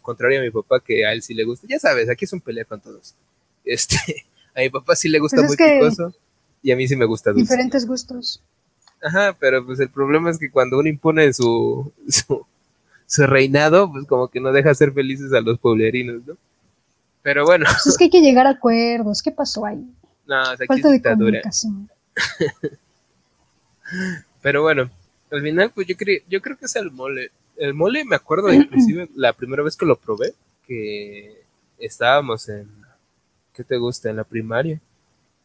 [0.00, 1.66] Contrario a mi papá, que a él sí le gusta.
[1.68, 3.14] Ya sabes, aquí es un pelea con todos.
[3.64, 3.96] Este,
[4.54, 6.12] a mi papá sí le gusta pues muy picoso
[6.62, 7.42] y a mí sí me gusta dulce.
[7.42, 8.42] Diferentes gustos.
[9.02, 12.46] Ajá, pero pues el problema es que cuando uno impone su, su,
[13.18, 16.36] reinado, pues como que no deja ser felices a los pueblerinos, ¿no?
[17.22, 17.66] Pero bueno.
[17.66, 19.22] Pues es que hay que llegar a acuerdos.
[19.22, 19.84] ¿Qué pasó ahí?
[20.26, 21.90] No, o sea, Falta de comunicación.
[24.42, 24.90] pero bueno,
[25.30, 27.30] al final, pues yo, creo, yo creo que es el mole.
[27.56, 30.34] El mole me acuerdo inclusive la primera vez que lo probé,
[30.66, 31.42] que
[31.78, 32.68] estábamos en,
[33.52, 34.10] ¿qué te gusta?
[34.10, 34.80] En la primaria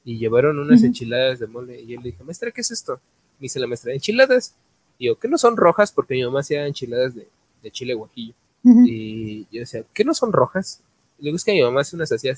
[0.07, 1.81] y llevaron unas enchiladas de mole.
[1.81, 2.93] Y él le dijo, maestra, ¿qué es esto?
[3.39, 4.53] Me dice la maestra, enchiladas.
[4.97, 5.91] Y yo, ¿qué no son rojas?
[5.91, 7.27] Porque mi mamá hacía enchiladas de,
[7.71, 8.33] chile guajillo.
[8.63, 10.81] Y yo decía, ¿qué no son rojas?
[11.17, 12.29] Y le digo, que mi mamá hace unas así,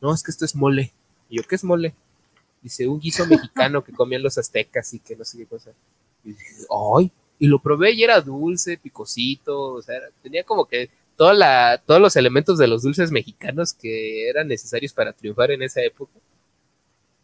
[0.00, 0.92] no, es que esto es mole.
[1.28, 1.92] Y yo, ¿qué es mole?
[2.62, 5.72] Dice, un guiso mexicano que comían los aztecas y que no sé qué cosa.
[6.24, 7.10] Y dije, ¡ay!
[7.38, 12.00] Y lo probé y era dulce, picosito, o sea, tenía como que toda la, todos
[12.00, 16.12] los elementos de los dulces mexicanos que eran necesarios para triunfar en esa época.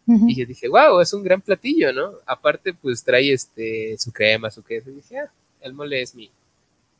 [0.06, 2.12] Y yo dije, wow, es un gran platillo, ¿no?
[2.24, 4.88] Aparte, pues trae este su crema, su queso.
[4.88, 5.30] Y dije, ah,
[5.60, 6.30] el mole es mi,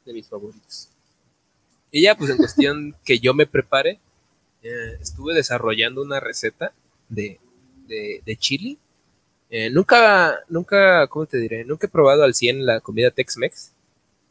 [0.09, 0.89] de mis favoritos.
[1.91, 4.01] Y ya, pues en cuestión que yo me prepare,
[4.63, 6.73] eh, estuve desarrollando una receta
[7.09, 7.39] de,
[7.87, 8.79] de, chili.
[9.51, 11.65] Eh, nunca, nunca, ¿cómo te diré?
[11.65, 13.73] Nunca he probado al 100 la comida Tex-Mex,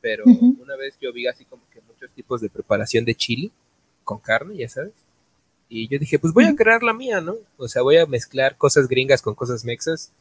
[0.01, 3.51] pero una vez yo vi así como que muchos tipos de preparación de chili
[4.03, 4.93] con carne, ya sabes.
[5.69, 7.35] Y yo dije, pues voy a crear la mía, ¿no?
[7.57, 10.11] O sea, voy a mezclar cosas gringas con cosas mexas.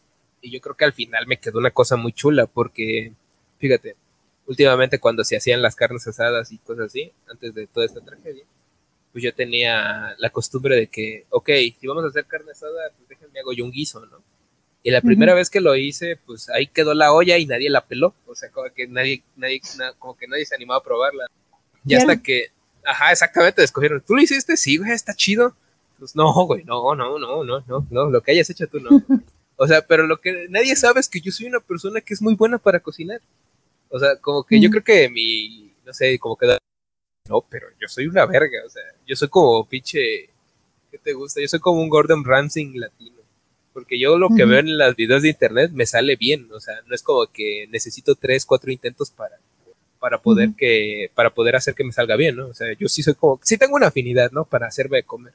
[0.41, 3.13] Y yo creo que al final me quedó una cosa muy chula, porque,
[3.59, 3.97] fíjate,
[4.47, 8.45] últimamente cuando se hacían las carnes asadas y cosas así, antes de toda esta tragedia,
[9.13, 13.09] pues yo tenía la costumbre de que, ok, si vamos a hacer carne asada, pues
[13.09, 14.23] déjenme hago yo un guiso, ¿no?
[14.83, 17.85] Y la primera vez que lo hice, pues ahí quedó la olla y nadie la
[17.85, 18.15] peló.
[18.25, 19.61] O sea, como que nadie, nadie,
[19.99, 21.27] como que nadie se animó a probarla.
[21.85, 22.51] Y hasta que,
[22.87, 24.01] Ajá, exactamente, escogieron.
[24.01, 24.57] ¿Tú lo hiciste?
[24.57, 25.55] Sí, güey, está chido.
[25.99, 28.91] Pues no, güey, no, no, no, no, no, no, lo que hayas hecho tú no.
[29.59, 32.21] O sea, pero lo que nadie sabe es que yo soy una persona que es
[32.21, 33.23] muy buena para cocinar.
[33.97, 36.47] O sea, como que yo creo que mi, no sé, como que...
[37.29, 40.31] No, pero yo soy una verga, o sea, yo soy como pinche...
[40.91, 41.41] ¿Qué te gusta?
[41.41, 43.17] Yo soy como un Gordon Ramsay latino.
[43.73, 46.75] Porque yo lo que veo en las videos de internet me sale bien, o sea,
[46.87, 49.37] no es como que necesito tres, cuatro intentos para
[49.99, 52.47] para poder que, para poder hacer que me salga bien, ¿no?
[52.47, 54.45] O sea, yo sí soy como, sí tengo una afinidad, ¿no?
[54.45, 55.33] Para hacerme comer.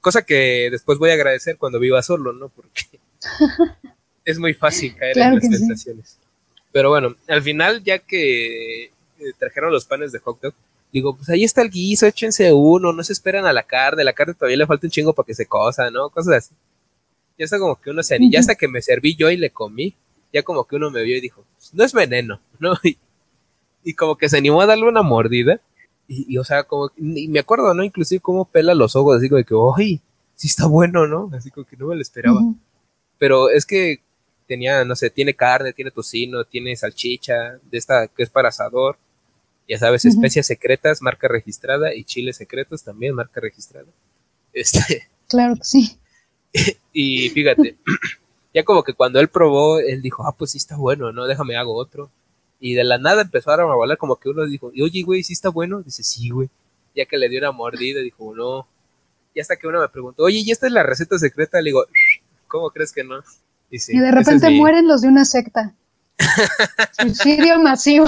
[0.00, 2.48] Cosa que después voy a agradecer cuando viva solo, ¿no?
[2.48, 2.98] Porque
[4.24, 6.18] es muy fácil caer en las tentaciones.
[6.78, 8.90] Pero bueno, al final, ya que eh,
[9.36, 10.54] trajeron los panes de hot dog,
[10.92, 14.12] digo, pues ahí está el guiso, échense uno, no se esperan a la carne, la
[14.12, 16.08] carne todavía le falta un chingo para que se cosa, ¿no?
[16.10, 16.54] Cosas así.
[17.36, 19.96] Ya está como que uno se ya hasta que me serví yo y le comí,
[20.32, 22.74] ya como que uno me vio y dijo, pues, no es veneno, ¿no?
[23.82, 25.60] y como que se animó a darle una mordida.
[26.06, 27.82] Y, o sea, como, y me acuerdo, ¿no?
[27.82, 30.00] Inclusive cómo pela los ojos, así como de que, ¡ay!
[30.36, 31.28] Sí está bueno, ¿no?
[31.36, 32.40] Así como que no me lo esperaba.
[33.18, 34.00] Pero es que
[34.48, 38.96] tenía, no sé, tiene carne, tiene tocino, tiene salchicha, de esta que es para asador.
[39.68, 43.86] Ya sabes, especias secretas, marca registrada, y chiles secretos también, marca registrada.
[44.54, 45.06] Este.
[45.28, 45.98] Claro que sí.
[46.92, 47.76] y fíjate,
[48.54, 51.26] ya como que cuando él probó, él dijo, ah, pues sí está bueno, ¿no?
[51.26, 52.10] Déjame hago otro.
[52.58, 55.34] Y de la nada empezaron a volar como que uno dijo, y oye, güey, ¿sí
[55.34, 55.82] está bueno?
[55.82, 56.48] Dice, sí, güey.
[56.96, 58.66] Ya que le dio una mordida, dijo, no.
[59.34, 61.60] Y hasta que uno me preguntó, oye, ¿y esta es la receta secreta?
[61.60, 61.84] Le digo,
[62.48, 63.22] ¿cómo crees que no?
[63.70, 65.74] Y, de repente mueren los de una secta.
[66.98, 68.06] Suicidio masivo.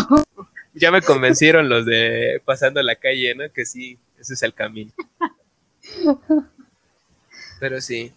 [0.75, 3.51] Ya me convencieron los de pasando la calle, ¿no?
[3.53, 4.93] Que sí, ese es el camino.
[7.59, 8.13] Pero sí.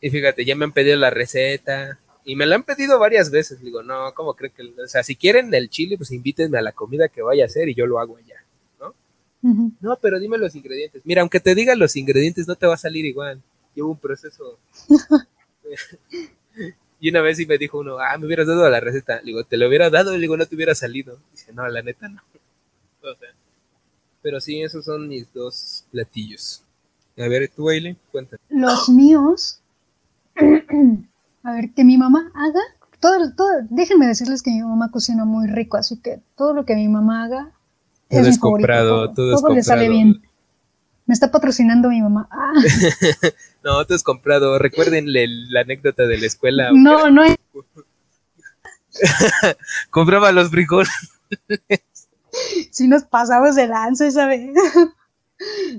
[0.00, 1.98] Y fíjate, ya me han pedido la receta.
[2.24, 3.60] Y me la han pedido varias veces.
[3.60, 4.82] Digo, no, ¿cómo creen que.?
[4.82, 7.68] O sea, si quieren el chile, pues invítenme a la comida que vaya a hacer
[7.68, 8.44] y yo lo hago allá,
[8.80, 8.94] ¿no?
[9.80, 11.02] No, pero dime los ingredientes.
[11.04, 13.42] Mira, aunque te digan los ingredientes, no te va a salir igual.
[13.74, 14.58] Llevo un proceso.
[17.04, 19.18] y una vez sí me dijo uno, ah, me hubieras dado la receta.
[19.18, 21.18] Le digo, te lo hubiera dado, y le digo, no te hubiera salido.
[21.32, 22.22] Dice, no, la neta no.
[24.22, 26.62] pero sí, esos son mis dos platillos.
[27.18, 28.40] A ver, tú, Aileen, cuéntame.
[28.48, 29.60] Los míos.
[31.42, 32.62] a ver, que mi mamá haga.
[33.00, 36.74] Todo, todo, déjenme decirles que mi mamá cocina muy rico, así que todo lo que
[36.74, 37.50] mi mamá haga.
[38.08, 40.22] Todo es, comprado, todo, todo, le sale bien.
[41.06, 42.28] Me está patrocinando mi mamá.
[42.30, 42.52] Ah.
[43.64, 44.58] no, todo es comprado.
[44.58, 46.70] Recuerden la anécdota de la escuela.
[46.72, 47.36] No, no hay.
[49.90, 50.90] Compraba los frijoles.
[52.70, 54.50] si nos pasamos de lanza esa vez.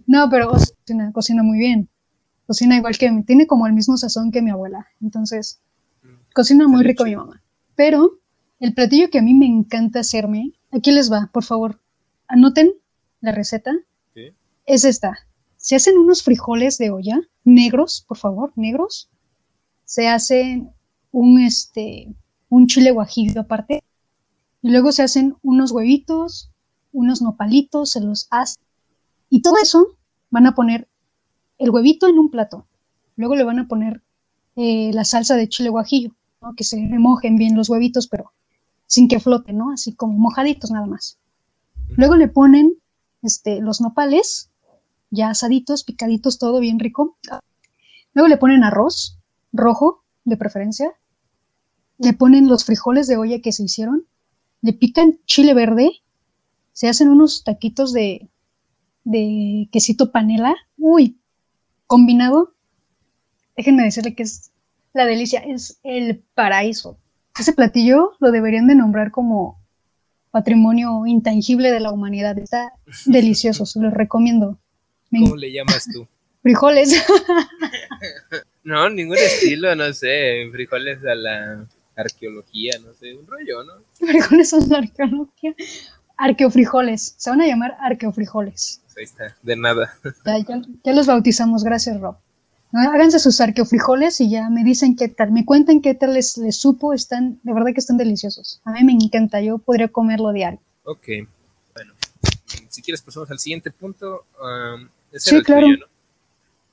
[0.05, 1.89] no, pero cocina, cocina muy bien.
[2.47, 4.87] Cocina igual que tiene como el mismo sazón que mi abuela.
[5.01, 5.59] Entonces,
[6.33, 7.41] cocina muy rico mi mamá.
[7.75, 8.19] Pero
[8.59, 11.79] el platillo que a mí me encanta hacerme, aquí les va, por favor.
[12.27, 12.73] Anoten
[13.21, 13.71] la receta.
[14.65, 15.17] Es esta.
[15.57, 19.09] Se hacen unos frijoles de olla, negros, por favor, negros.
[19.83, 20.71] Se hacen
[21.11, 22.13] un este
[22.49, 23.83] un chile guajillo aparte
[24.61, 26.51] y luego se hacen unos huevitos,
[26.91, 28.63] unos nopalitos, se los hacen.
[29.29, 29.97] Y todo eso
[30.31, 30.87] van a poner
[31.57, 32.65] el huevito en un plato.
[33.15, 34.01] Luego le van a poner
[34.55, 36.15] eh, la salsa de chile guajillo,
[36.57, 38.31] que se remojen bien los huevitos, pero
[38.87, 39.71] sin que floten, ¿no?
[39.71, 41.19] Así como mojaditos nada más.
[41.89, 42.73] Luego le ponen
[43.21, 44.49] este, los nopales,
[45.09, 47.17] ya asaditos, picaditos, todo bien rico.
[48.13, 49.19] Luego le ponen arroz
[49.51, 50.91] rojo, de preferencia.
[51.97, 54.07] Le ponen los frijoles de olla que se hicieron
[54.65, 55.91] le pican chile verde,
[56.73, 58.29] se hacen unos taquitos de,
[59.03, 61.19] de quesito panela, uy,
[61.85, 62.55] combinado,
[63.55, 64.51] déjenme decirle que es
[64.91, 66.97] la delicia, es el paraíso.
[67.39, 69.59] Ese platillo lo deberían de nombrar como
[70.31, 72.39] patrimonio intangible de la humanidad.
[72.39, 72.73] Está
[73.05, 74.57] delicioso, se los recomiendo.
[75.19, 76.07] ¿Cómo le llamas tú?
[76.43, 77.03] Frijoles.
[78.63, 83.73] no, ningún estilo, no sé, frijoles a la arqueología, no sé, un rollo, ¿no?
[83.93, 85.55] Frijoles son la arqueología.
[86.17, 88.81] Arqueofrijoles, se van a llamar arqueofrijoles.
[88.83, 89.97] Pues ahí está, de nada.
[90.83, 92.17] Ya, los bautizamos, gracias Rob.
[92.73, 96.57] Háganse sus arqueofrijoles y ya me dicen qué tal, me cuentan qué tal les, les
[96.57, 98.61] supo, están, de verdad que están deliciosos.
[98.65, 100.59] A mí me encanta, yo podría comerlo diario.
[100.83, 101.07] Ok,
[101.73, 101.93] bueno,
[102.69, 104.25] si quieres pasamos al siguiente punto.
[104.39, 105.67] Um, sí, claro.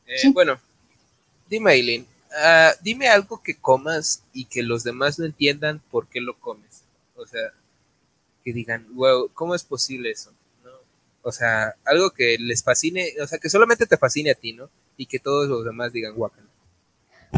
[0.07, 0.61] Eh, bueno,
[1.49, 6.21] dime Aileen, Ah, dime algo que comas y que los demás no entiendan por qué
[6.21, 6.83] lo comes.
[7.17, 7.53] O sea,
[8.43, 10.33] que digan, wow, ¿cómo es posible eso?
[11.23, 14.69] O sea, algo que les fascine, o sea, que solamente te fascine a ti, ¿no?
[14.97, 16.45] Y que todos los demás digan guacan.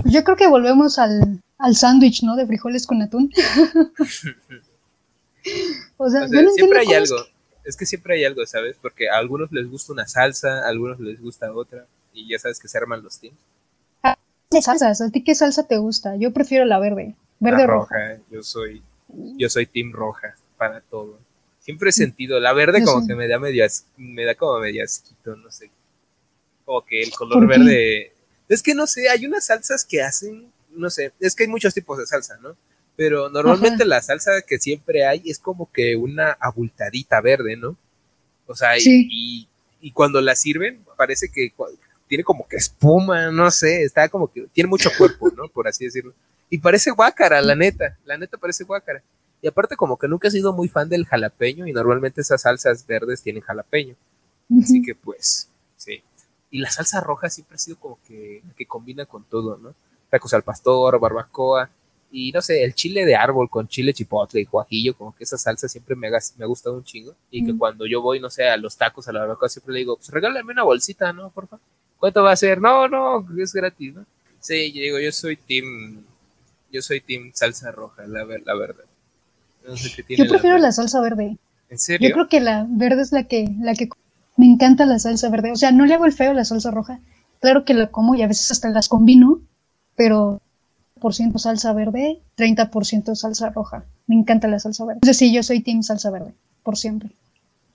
[0.06, 2.36] Yo creo que volvemos al, al sándwich, ¿no?
[2.36, 3.30] De frijoles con atún.
[5.98, 7.16] o sea, siempre hay algo.
[7.16, 7.33] Es que
[7.72, 8.76] siempre hay algo, ¿sabes?
[8.80, 12.58] Porque a algunos les gusta una salsa, a algunos les gusta otra, y ya sabes
[12.58, 13.36] que se arman los teams
[14.62, 15.00] salsas.
[15.00, 16.16] ¿A ti qué salsa te gusta?
[16.16, 17.14] Yo prefiero la verde.
[17.40, 18.18] Verde roja.
[18.30, 21.18] Yo soy, yo soy team roja para todo.
[21.60, 23.64] Siempre he sentido, la verde como que me da medio,
[23.96, 25.70] me da como medio asquito, no sé.
[26.64, 28.12] Como que el color verde.
[28.48, 31.72] Es que no sé, hay unas salsas que hacen, no sé, es que hay muchos
[31.72, 32.54] tipos de salsa, ¿no?
[32.96, 37.76] Pero normalmente la salsa que siempre hay es como que una abultadita verde, ¿no?
[38.46, 39.48] O sea, y,
[39.80, 41.52] y, cuando la sirven, parece que
[42.06, 45.48] tiene como que espuma, no sé, está como que tiene mucho cuerpo, ¿no?
[45.48, 46.12] Por así decirlo.
[46.50, 49.02] Y parece guácara, la neta, la neta parece guácara.
[49.42, 52.86] Y aparte como que nunca he sido muy fan del jalapeño y normalmente esas salsas
[52.86, 53.96] verdes tienen jalapeño.
[54.62, 56.02] Así que pues, sí.
[56.50, 59.74] Y la salsa roja siempre ha sido como que, que combina con todo, ¿no?
[60.10, 61.68] Tacos al pastor, barbacoa.
[62.16, 65.36] Y no sé, el chile de árbol con chile chipotle y guajillo, como que esa
[65.36, 67.12] salsa siempre me ha, me ha gustado un chingo.
[67.28, 69.80] Y que cuando yo voy, no sé, a los tacos, a la barbacoa, siempre le
[69.80, 71.30] digo, pues regálame una bolsita, ¿no?
[71.30, 71.64] Por favor.
[71.98, 72.60] ¿Cuánto va a ser?
[72.60, 74.06] No, no, es gratis, ¿no?
[74.38, 76.04] Sí, yo digo, yo soy team,
[76.70, 78.84] yo soy team salsa roja, la, la verdad.
[80.08, 80.70] yo prefiero la...
[80.70, 81.36] salsa verde.
[81.68, 82.08] ¿En serio?
[82.08, 83.88] Yo creo que la verde es la que, la que
[84.36, 85.50] me encanta la salsa verde.
[85.50, 87.00] O sea, no le hago el feo a la salsa roja.
[87.40, 89.40] Claro que la como y a veces hasta las combino,
[89.96, 90.40] pero
[91.04, 93.84] por ciento salsa verde, 30% salsa roja.
[94.06, 95.00] Me encanta la salsa verde.
[95.02, 96.32] Entonces sí, yo soy team salsa verde,
[96.62, 97.10] por siempre.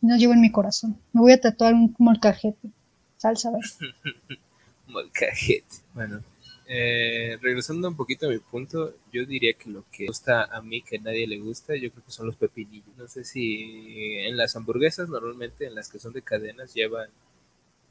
[0.01, 0.97] No llevo en mi corazón.
[1.13, 2.71] Me voy a tatuar un molcajete
[3.17, 3.93] salsa verde.
[4.87, 5.75] Molcajete.
[5.93, 6.23] Bueno,
[6.65, 10.81] eh, regresando un poquito a mi punto, yo diría que lo que gusta a mí
[10.81, 12.97] que a nadie le gusta, yo creo que son los pepinillos.
[12.97, 17.11] No sé si en las hamburguesas, normalmente en las que son de cadenas, llevan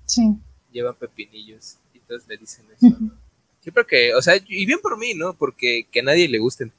[0.05, 0.35] sí.
[0.73, 3.28] llevan pepinillos y todos le dicen eso, ¿no?
[3.61, 5.35] Siempre que, o sea, y bien por mí, ¿no?
[5.35, 6.73] Porque que a nadie le gusten.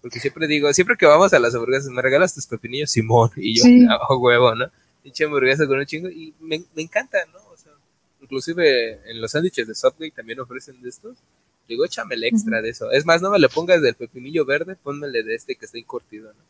[0.00, 3.56] Porque siempre digo, siempre que vamos a las hamburguesas, me regalas tus pepinillos, Simón, y
[3.56, 3.86] yo, sí.
[4.20, 4.66] huevo, ¿no?
[5.02, 7.38] Pinche hamburguesa con un chingo, y me, me encanta, ¿no?
[7.52, 7.72] O sea,
[8.20, 11.16] inclusive en los sándwiches de Subway también ofrecen de estos.
[11.68, 12.90] Digo, échame el extra de eso.
[12.90, 16.32] Es más, no me le pongas del pepinillo verde, pónmele de este que está encurtido,
[16.32, 16.42] ¿no?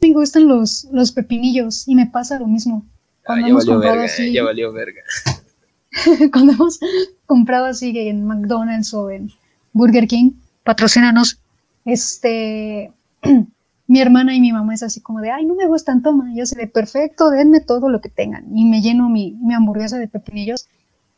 [0.00, 2.86] Me gustan los, los pepinillos y me pasa lo mismo.
[3.24, 5.02] Cuando ah, ya valió verga, así, ya valió verga.
[6.32, 6.78] cuando hemos
[7.26, 9.30] comprado así en McDonald's o en
[9.72, 10.32] Burger King,
[10.64, 11.40] patrocínanos,
[11.84, 12.92] este,
[13.86, 16.44] mi hermana y mi mamá es así como de, ay, no me gustan, toma, yo
[16.46, 18.44] sé de perfecto, denme todo lo que tengan.
[18.56, 20.68] Y me lleno mi, mi hamburguesa de pepinillos,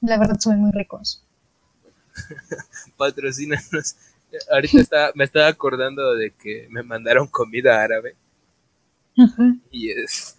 [0.01, 1.25] la verdad son muy ricos.
[2.97, 3.97] Patrocínanos.
[4.53, 8.15] Ahorita me estaba acordando de que me mandaron comida árabe.
[9.71, 10.37] Y es.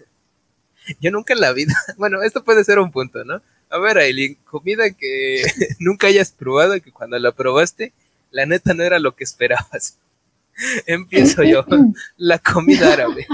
[0.99, 1.73] Yo nunca en la vida.
[1.97, 3.41] Bueno, esto puede ser un punto, ¿no?
[3.71, 5.43] A ver, Aileen, comida que
[5.79, 7.93] nunca hayas probado, que cuando la probaste,
[8.29, 9.97] la neta no era lo que esperabas.
[10.85, 11.65] Empiezo yo.
[12.17, 13.25] La comida árabe.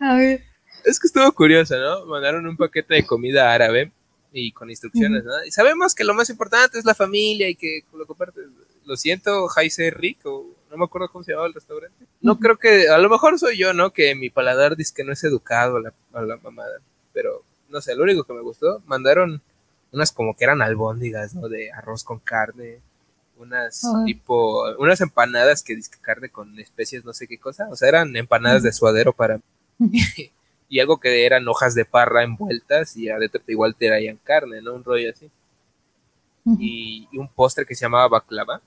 [0.00, 0.44] A ver.
[0.84, 2.06] Es que estuvo curioso, ¿no?
[2.06, 3.90] Mandaron un paquete de comida árabe
[4.32, 5.44] y con instrucciones, ¿no?
[5.44, 8.44] Y sabemos que lo más importante es la familia y que lo compartes.
[8.84, 12.06] Lo siento, Jaise Rick, o no me acuerdo cómo se llamaba el restaurante.
[12.20, 13.92] No creo que, a lo mejor soy yo, ¿no?
[13.92, 16.80] Que mi paladar dice que no es educado a la, a la mamada.
[17.12, 19.42] Pero, no sé, lo único que me gustó, mandaron
[19.92, 21.48] unas como que eran albóndigas, ¿no?
[21.48, 22.80] De arroz con carne,
[23.38, 27.68] unas tipo, unas empanadas que dice carne con especies, no sé qué cosa.
[27.70, 29.40] O sea, eran empanadas de suadero para
[30.68, 34.74] y algo que eran hojas de parra envueltas y adentro igual te traían carne, ¿no?
[34.74, 35.30] Un rollo así.
[36.58, 38.60] y, un postre que se llamaba baklava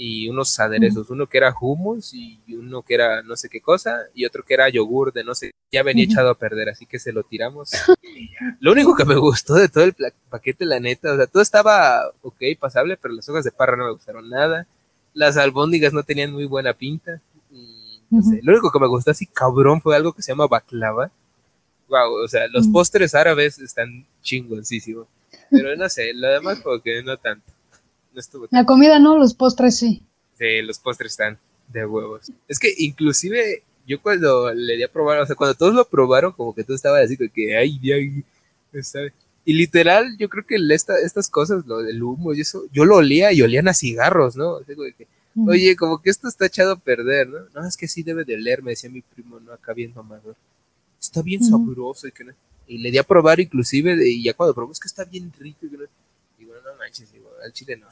[0.00, 4.04] y unos aderezos, uno que era hummus y uno que era no sé qué cosa
[4.14, 7.00] y otro que era yogur de no sé, ya venía echado a perder, así que
[7.00, 7.72] se lo tiramos.
[8.60, 9.96] lo único que me gustó de todo el
[10.30, 13.86] paquete, la neta, o sea, todo estaba ok, pasable, pero las hojas de parra no
[13.86, 14.68] me gustaron nada,
[15.14, 17.20] las albóndigas no tenían muy buena pinta.
[17.50, 20.46] Y, no sé, lo único que me gustó así cabrón fue algo que se llama
[20.46, 21.10] baklava,
[21.88, 25.08] wow, o sea, los postres árabes están chingoncísimos.
[25.50, 27.57] Pero no sé, lo demás como que no tanto.
[28.50, 30.02] La comida no, los postres sí.
[30.38, 31.38] Sí, los postres están
[31.68, 32.32] de huevos.
[32.46, 36.32] Es que inclusive yo cuando le di a probar, o sea, cuando todos lo probaron,
[36.32, 39.12] como que todo estaba así, como que, ay, ay, ¿sabes?
[39.44, 42.96] Y literal, yo creo que esta, estas cosas, lo del humo y eso, yo lo
[42.96, 44.58] olía y olían a cigarros, ¿no?
[45.46, 47.38] Oye, como que esto está echado a perder, ¿no?
[47.54, 49.52] No, es que sí debe de oler, me decía mi primo, ¿no?
[49.52, 50.34] Acá bien mamador
[51.00, 52.26] está bien sabroso y que
[52.66, 55.64] y le di a probar inclusive y ya cuando probó es que está bien rico
[55.64, 57.86] y, digo, no manches, digo, al chile no,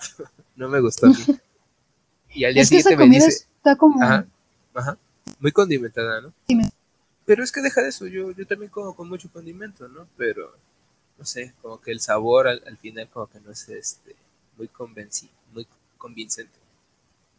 [0.57, 1.09] no me gustó.
[2.31, 4.27] y al día siguiente me dice, está como ajá,
[4.75, 4.99] ajá,
[5.41, 6.33] muy condimentada, ¿no?
[7.25, 10.07] Pero es que deja de eso, yo, yo también como con mucho condimento, ¿no?
[10.17, 10.53] Pero,
[11.19, 14.15] no sé, como que el sabor al, al final como que no es este
[14.57, 14.71] muy
[15.53, 15.67] muy
[15.99, 16.57] convincente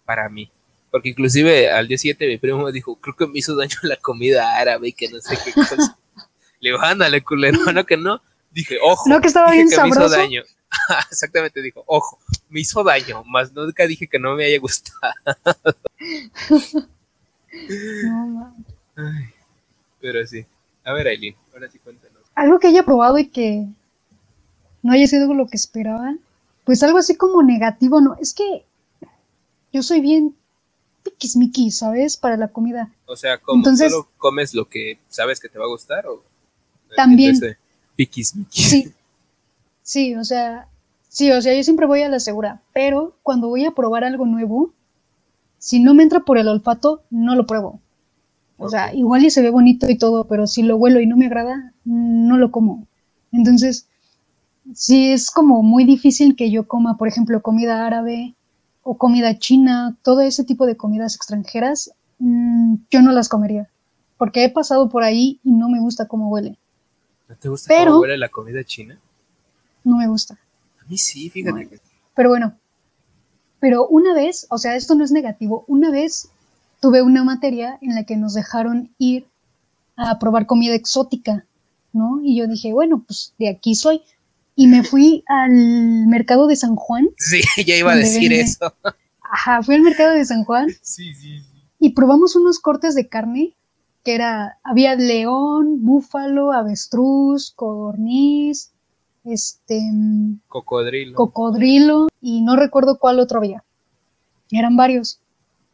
[0.05, 0.49] para mí.
[0.89, 3.97] Porque inclusive al día siguiente mi primo me dijo, creo que me hizo daño la
[3.97, 5.97] comida árabe y que no sé qué cosa.
[6.59, 8.21] Le digo, ándale, culero, no que no.
[8.51, 9.09] Dije, ojo.
[9.09, 10.43] No, que estaba bien que Me hizo daño.
[11.11, 12.19] Exactamente, dijo, ojo,
[12.49, 15.13] me hizo daño, más nunca dije que no me haya gustado.
[18.03, 18.55] no,
[18.95, 19.29] Ay,
[20.01, 20.45] pero sí.
[20.83, 22.21] A ver, Aileen, ahora sí cuéntanos.
[22.35, 23.65] Algo que haya probado y que
[24.81, 26.15] no haya sido lo que esperaba,
[26.65, 28.65] pues algo así como negativo, no, es que
[29.73, 30.35] yo soy bien
[31.03, 32.17] piquismiquis, ¿sabes?
[32.17, 32.91] Para la comida.
[33.05, 33.39] O sea.
[33.47, 36.23] Entonces, ¿solo comes lo que sabes que te va a gustar o
[36.95, 37.39] también
[37.97, 38.69] piquismiquis?
[38.69, 38.93] Sí.
[39.83, 40.67] Sí, o sea,
[41.07, 44.25] sí, o sea, yo siempre voy a la segura, pero cuando voy a probar algo
[44.25, 44.73] nuevo,
[45.59, 47.79] si no me entra por el olfato, no lo pruebo.
[48.57, 51.17] O sea, igual y se ve bonito y todo, pero si lo huelo y no
[51.17, 52.87] me agrada, no lo como.
[53.31, 53.87] Entonces,
[54.73, 58.35] sí es como muy difícil que yo coma, por ejemplo, comida árabe
[58.83, 63.69] o comida china, todo ese tipo de comidas extranjeras, mm, yo no las comería,
[64.17, 66.57] porque he pasado por ahí y no me gusta cómo huele.
[67.27, 68.97] ¿No te gusta cómo huele la comida china?
[69.83, 70.37] No me gusta.
[70.81, 71.67] A mí sí, fíjate.
[71.67, 71.79] que...
[72.15, 72.57] Pero bueno,
[73.59, 76.29] pero una vez, o sea, esto no es negativo, una vez
[76.79, 79.27] tuve una materia en la que nos dejaron ir
[79.95, 81.45] a probar comida exótica,
[81.91, 82.21] ¿no?
[82.23, 84.01] Y yo dije, bueno, pues de aquí soy
[84.55, 87.09] y me fui al mercado de San Juan.
[87.17, 88.73] Sí, ya iba a decir eso.
[89.21, 90.67] Ajá, fui al mercado de San Juan.
[90.81, 91.45] Sí, sí, sí.
[91.79, 93.53] Y probamos unos cortes de carne
[94.07, 98.71] que era, había león, búfalo, avestruz, codorniz,
[99.25, 99.81] este...
[100.47, 101.13] Cocodrilo.
[101.13, 103.65] Cocodrilo y no recuerdo cuál otro había.
[104.49, 105.19] Eran varios.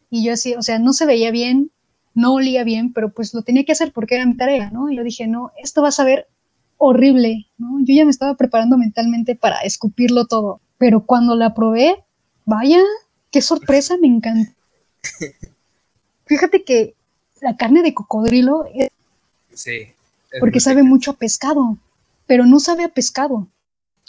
[0.10, 1.70] Y yo así, o sea, no se veía bien,
[2.16, 4.90] no olía bien, pero pues lo tenía que hacer porque era mi tarea, ¿no?
[4.90, 6.28] Y yo dije, no, esto va a saber
[6.78, 7.82] horrible, ¿no?
[7.82, 12.04] Yo ya me estaba preparando mentalmente para escupirlo todo, pero cuando la probé,
[12.46, 12.82] vaya,
[13.30, 14.52] qué sorpresa, me encantó.
[16.26, 16.96] Fíjate que
[17.44, 18.90] la carne de cocodrilo es...
[19.54, 19.90] Sí.
[20.40, 21.78] porque sabe mucho a pescado,
[22.26, 23.48] pero no sabe a pescado.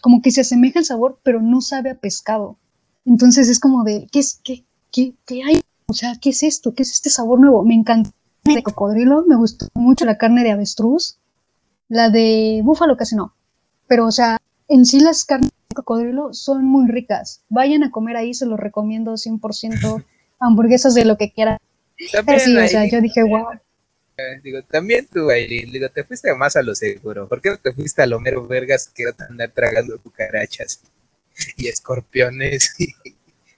[0.00, 2.56] Como que se asemeja el sabor, pero no sabe a pescado.
[3.04, 5.60] Entonces es como de, ¿qué es, qué, qué, qué hay?
[5.86, 6.74] O sea, ¿qué es esto?
[6.74, 7.62] ¿Qué es este sabor nuevo?
[7.64, 8.10] Me encanta
[8.44, 11.18] de cocodrilo, me gustó mucho la carne de avestruz,
[11.88, 13.34] la de búfalo casi no,
[13.86, 17.42] pero o sea, en sí las carnes de cocodrilo son muy ricas.
[17.48, 20.04] Vayan a comer ahí, se los recomiendo 100%,
[20.40, 21.58] hamburguesas de lo que quieran.
[22.12, 23.46] También o sea, yo dije, wow.
[24.16, 27.28] Eh, digo, también tú, Aileen, digo, te fuiste más a lo seguro.
[27.28, 30.82] ¿Por qué no te fuiste a lo mero vergas que era andar tragando cucarachas
[31.56, 32.74] y escorpiones?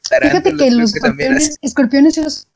[0.09, 2.47] Y Fíjate que los escorpiones, escorpiones los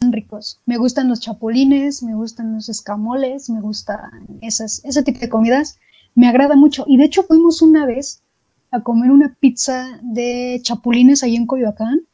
[0.00, 0.60] ricos.
[0.64, 5.78] Me gustan los chapulines, me gustan los escamoles, me gustan esas, ese tipo de comidas.
[6.14, 6.84] Me agrada mucho.
[6.86, 8.22] Y de hecho fuimos una vez
[8.70, 12.06] a comer una pizza de chapulines ahí en Coyoacán.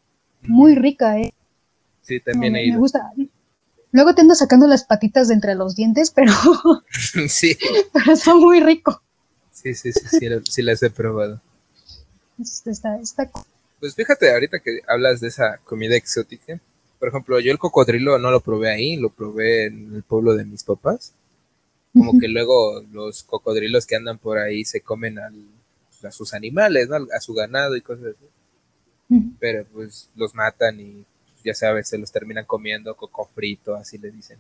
[0.43, 1.33] Muy rica, ¿eh?
[2.03, 3.11] Sí, también Me gusta.
[3.93, 6.33] Luego te ando sacando las patitas de entre los dientes, pero...
[7.29, 7.57] sí.
[7.93, 8.97] pero son muy ricos.
[9.53, 11.41] Sí, sí, sí, sí, las he probado.
[12.41, 13.31] Está, está...
[13.79, 16.59] Pues fíjate, ahorita que hablas de esa comida exótica,
[16.99, 20.45] por ejemplo, yo el cocodrilo no lo probé ahí, lo probé en el pueblo de
[20.45, 21.13] mis papás.
[21.93, 25.31] Como que luego los cocodrilos que andan por ahí se comen a
[26.11, 26.97] sus animales, ¿no?
[27.15, 29.21] a su ganado y cosas así.
[29.39, 31.05] Pero pues los matan y
[31.45, 34.39] ya sabes, se los terminan comiendo coco frito, así le dicen.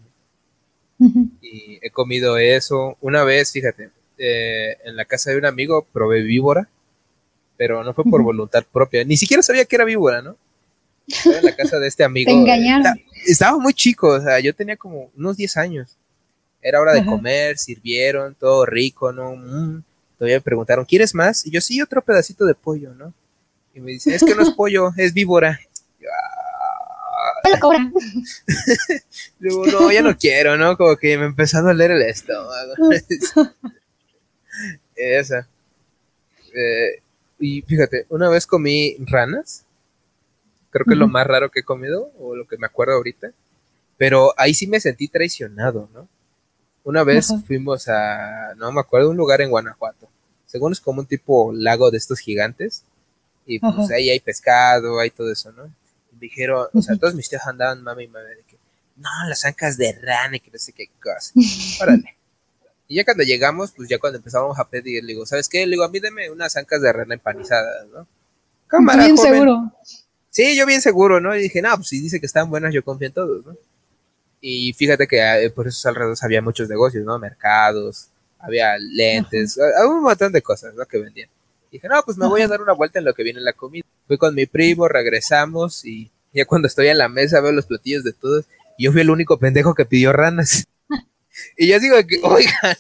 [1.40, 2.96] Y he comido eso.
[3.00, 6.68] Una vez, fíjate, eh, en la casa de un amigo probé víbora,
[7.56, 9.04] pero no fue por voluntad propia.
[9.04, 10.36] Ni siquiera sabía que era víbora, ¿no?
[11.06, 12.30] Estaba en la casa de este amigo.
[12.30, 13.00] Te engañaron.
[13.26, 15.96] Estaba, muy chico, o sea, yo tenía como unos 10 años.
[16.60, 19.34] Era hora de comer, sirvieron, todo rico, ¿no?
[19.34, 19.82] Mm.
[20.16, 21.44] Todavía me preguntaron, ¿quieres más?
[21.44, 23.12] Y yo, sí, otro pedacito de pollo, ¿no?
[23.74, 25.58] Y me dice, es que no es pollo, es víbora.
[27.44, 27.90] Ah".
[29.38, 30.76] Digo, no, ya no quiero, ¿no?
[30.76, 32.74] Como que me empezó a doler el estómago.
[34.96, 35.48] Esa.
[36.54, 37.02] Eh,
[37.38, 39.64] y fíjate, una vez comí ranas
[40.72, 43.30] Creo que es lo más raro que he comido, o lo que me acuerdo ahorita.
[43.98, 46.08] Pero ahí sí me sentí traicionado, ¿no?
[46.82, 50.08] Una vez fuimos a, no me acuerdo, un lugar en Guanajuato.
[50.46, 52.84] Según es como un tipo lago de estos gigantes.
[53.44, 55.70] Y pues ahí hay pescado, hay todo eso, ¿no?
[56.22, 58.56] Dijeron, o sea, todos mis tíos andaban mami y mami de que,
[58.96, 61.32] no, las ancas de rana y que no sé qué cosa.
[61.82, 62.16] Órale.
[62.86, 65.66] Y ya cuando llegamos, pues ya cuando empezábamos a pedir, le digo, ¿sabes qué?
[65.66, 68.06] Le digo, a mí deme unas ancas de rana empanizadas, ¿no?
[68.68, 69.72] Cámara, Bien seguro.
[70.30, 71.36] Sí, yo bien seguro, ¿no?
[71.36, 73.56] Y dije, no, pues si dice que están buenas, yo confío en todos, ¿no?
[74.40, 77.18] Y fíjate que eh, por esos alrededores había muchos negocios, ¿no?
[77.18, 78.08] Mercados,
[78.38, 80.86] había lentes, había un montón de cosas, ¿no?
[80.86, 81.28] Que vendían.
[81.72, 83.86] Dije, no, pues me voy a dar una vuelta en lo que viene la comida.
[84.06, 88.04] Fui con mi primo, regresamos y ya cuando estoy en la mesa veo los platillos
[88.04, 88.44] de todos
[88.76, 90.66] y yo fui el único pendejo que pidió ranas.
[91.56, 92.76] y yo digo que, oigan,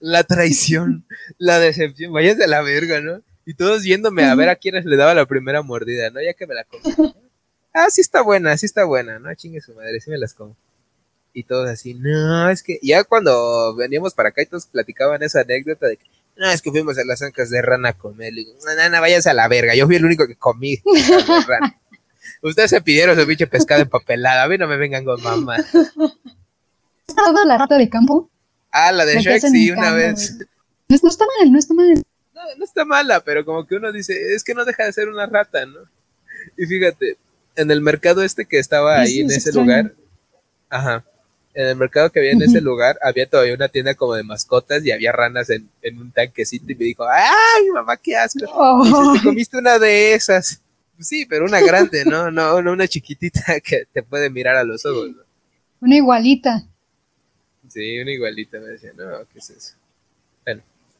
[0.00, 1.04] la traición,
[1.36, 3.20] la decepción, váyanse a la verga, ¿no?
[3.44, 6.22] Y todos yéndome a ver a quiénes le daba la primera mordida, ¿no?
[6.22, 7.14] Ya que me la comí.
[7.74, 9.34] Ah, sí está buena, sí está buena, ¿no?
[9.34, 10.56] Chingue su madre, sí me las como.
[11.32, 15.42] Y todos así, no, es que ya cuando veníamos para acá y todos platicaban esa
[15.42, 16.06] anécdota de que,
[16.40, 18.32] no, es que fuimos a las ancas de rana a comer.
[18.32, 20.82] Le digo, no, no, váyanse a la verga, yo fui el único que comí
[21.46, 21.78] rana.
[22.42, 25.56] Ustedes se pidieron su bicho pescado empapelado, a mí no me vengan con mamá.
[25.56, 28.30] ¿Has la rata de campo?
[28.72, 30.38] Ah, la de Shrek, sí, una vez.
[30.88, 32.02] No, no está mal, no está mal
[32.56, 35.26] no, está mala, pero como que uno dice, es que no deja de ser una
[35.26, 35.80] rata, ¿no?
[36.56, 37.18] Y fíjate,
[37.56, 39.92] en el mercado este que estaba ahí en ese lugar,
[40.68, 41.04] ajá,
[41.54, 44.84] en el mercado que había en ese lugar, había todavía una tienda como de mascotas
[44.84, 48.40] y había ranas en, un tanquecito y me dijo, ¡ay, mamá, qué asco!
[49.14, 50.60] Te comiste una de esas.
[50.96, 52.30] Pues sí, pero una grande, ¿no?
[52.30, 55.22] No, no una chiquitita que te puede mirar a los ojos, ¿no?
[55.80, 56.64] Una igualita.
[57.68, 59.74] Sí, una igualita, me decía, no, ¿qué es eso?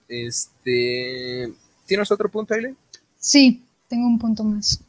[0.09, 1.53] Este,
[1.87, 2.77] ¿Tienes otro punto, Aileen?
[3.19, 4.81] Sí, tengo un punto más.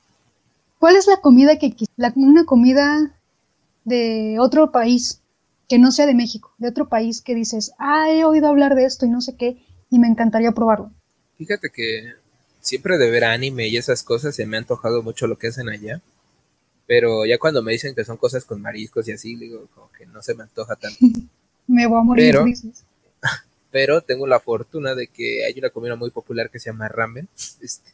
[0.80, 3.12] ¿Cuál es la comida que la, una comida
[3.84, 5.21] de otro país
[5.72, 8.84] que no sea de México, de otro país que dices, ah, he oído hablar de
[8.84, 9.56] esto y no sé qué,
[9.90, 10.92] y me encantaría probarlo?
[11.38, 12.12] Fíjate que
[12.60, 15.70] siempre de ver anime y esas cosas se me ha antojado mucho lo que hacen
[15.70, 16.02] allá.
[16.88, 20.06] Pero ya cuando me dicen que son cosas con mariscos y así, digo, como que
[20.08, 21.00] no se me antoja tanto.
[21.68, 22.34] me voy a morir.
[22.34, 22.46] Pero,
[23.72, 27.30] pero tengo la fortuna de que hay una comida muy popular que se llama ramen,
[27.62, 27.92] este,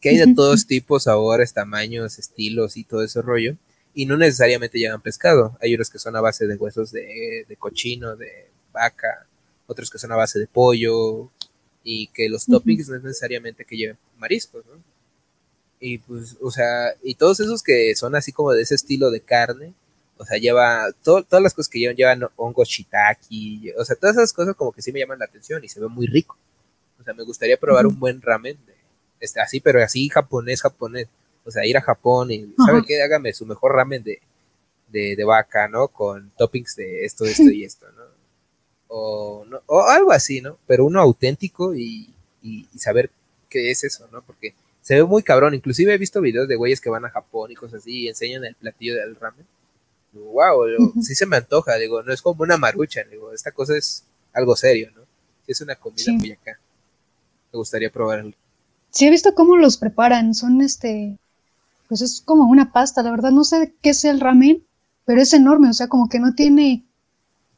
[0.00, 3.54] que hay de todos tipos, sabores, tamaños, estilos y todo ese rollo,
[3.94, 7.56] y no necesariamente llevan pescado, hay unos que son a base de huesos de, de
[7.56, 9.26] cochino, de vaca,
[9.66, 11.30] otros que son a base de pollo,
[11.84, 14.80] y que los toppings no es necesariamente que lleven mariscos, ¿no?
[15.80, 19.20] Y pues, o sea, y todos esos que son así como de ese estilo de
[19.20, 19.74] carne,
[20.16, 24.32] o sea, lleva, todas las cosas que llevan, llevan hongos shiitake, o sea, todas esas
[24.32, 26.36] cosas como que sí me llaman la atención y se ve muy rico.
[27.00, 28.74] O sea, me gustaría probar un buen ramen, de,
[29.18, 31.08] este, así, pero así japonés, japonés.
[31.44, 33.02] O sea, ir a Japón y, ¿sabe qué?
[33.02, 34.20] Hágame su mejor ramen de,
[34.88, 35.88] de, vaca, ¿no?
[35.88, 38.02] Con toppings de esto, esto y esto, ¿no?
[38.88, 39.60] O, ¿no?
[39.66, 40.58] o algo así, ¿no?
[40.66, 42.12] Pero uno auténtico y,
[42.42, 43.10] y, saber
[43.48, 44.22] qué es eso, ¿no?
[44.22, 45.54] Porque se ve muy cabrón.
[45.54, 48.44] Inclusive he visto videos de güeyes que van a Japón y cosas así y enseñan
[48.44, 49.46] el platillo del ramen
[50.12, 54.04] wow, sí se me antoja, digo, no es como una marucha, digo, esta cosa es
[54.32, 55.02] algo serio, ¿no?
[55.46, 56.58] Es una comida muy acá.
[57.52, 58.32] Me gustaría probarlo.
[58.90, 61.18] Sí, he visto cómo los preparan, son este,
[61.92, 64.64] pues es como una pasta, la verdad no sé qué es el ramen,
[65.04, 66.86] pero es enorme, o sea, como que no tiene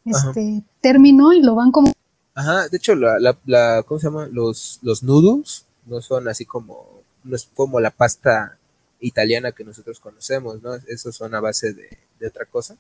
[0.05, 1.93] este término y lo van como...
[2.35, 4.27] Ajá, de hecho, la, la, la ¿cómo se llama?
[4.27, 6.85] Los, los noodles no son así como,
[7.23, 8.59] no es como la pasta
[8.99, 10.75] italiana que nosotros conocemos, ¿no?
[10.89, 12.77] Esos son a base de, otra cosa.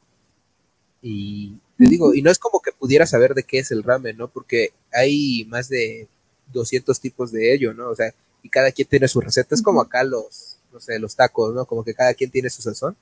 [1.02, 4.16] Y te digo, y no es como que pudiera saber de qué es el ramen,
[4.16, 4.26] ¿no?
[4.26, 6.08] Porque hay más de
[6.52, 7.90] 200 tipos de ello, ¿no?
[7.90, 8.12] O sea,
[8.44, 9.54] y cada quien tiene su receta.
[9.54, 11.64] Es como acá los, no sé, los tacos, ¿no?
[11.64, 12.94] Como que cada quien tiene su sazón.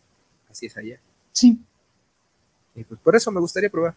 [0.49, 0.99] Así es allá.
[1.33, 1.59] Sí.
[2.77, 3.95] Y pues por eso me gustaría probar.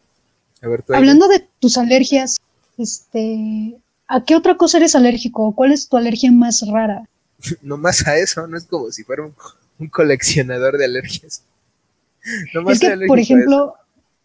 [0.62, 2.38] A ver, Hablando de tus alergias,
[2.80, 3.78] este,
[4.08, 5.54] ¿a qué otra cosa eres alérgico?
[5.54, 7.08] ¿Cuál es tu alergia más rara?
[7.62, 11.44] no más a eso, no es como si fuera un, coleccionador de alergias.
[12.56, 13.76] No es que, por ejemplo,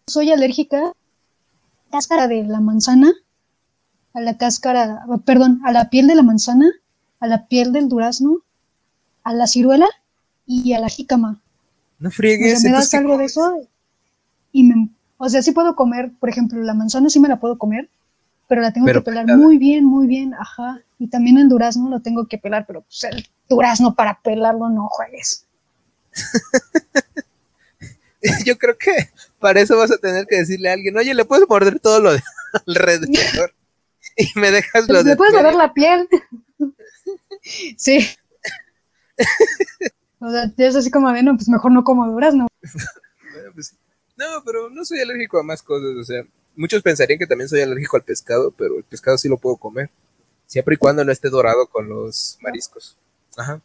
[0.07, 3.13] soy alérgica a la cáscara de la manzana,
[4.15, 6.65] a la cáscara, perdón, a la piel de la manzana,
[7.21, 8.39] a la piel del durazno,
[9.23, 9.87] a la ciruela
[10.45, 11.39] y a la jícama.
[11.99, 12.63] No friegues.
[12.63, 13.67] me das algo de eso
[14.51, 17.57] y me, o sea, sí puedo comer, por ejemplo, la manzana sí me la puedo
[17.57, 17.89] comer,
[18.49, 20.81] pero la tengo que pelar muy bien, muy bien, ajá.
[20.99, 24.89] Y también el durazno lo tengo que pelar, pero pues el durazno para pelarlo no
[24.89, 25.45] juegues.
[28.45, 29.09] Yo creo que
[29.39, 32.13] para eso vas a tener que decirle a alguien, oye, le puedes morder todo lo
[32.13, 32.21] de
[32.67, 33.53] alrededor
[34.17, 35.11] y me dejas lo de.
[35.11, 36.07] Le puedes morder la piel.
[37.77, 38.07] Sí.
[40.19, 42.47] o sea, es así como de, no, pues mejor no como durazno.
[43.53, 43.75] Pues,
[44.17, 46.23] no, pero no soy alérgico a más cosas, o sea,
[46.55, 49.89] muchos pensarían que también soy alérgico al pescado, pero el pescado sí lo puedo comer.
[50.45, 52.97] Siempre y cuando no esté dorado con los mariscos.
[53.37, 53.61] Ajá.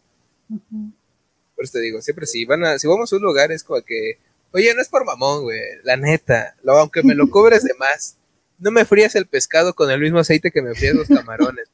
[0.49, 3.83] Por eso te digo, siempre si van a, si vamos a un lugar es como
[3.83, 4.19] que,
[4.53, 8.17] oye, no es por mamón, güey, la neta, lo, aunque me lo cobres de más,
[8.59, 11.69] no me frías el pescado con el mismo aceite que me frías los camarones.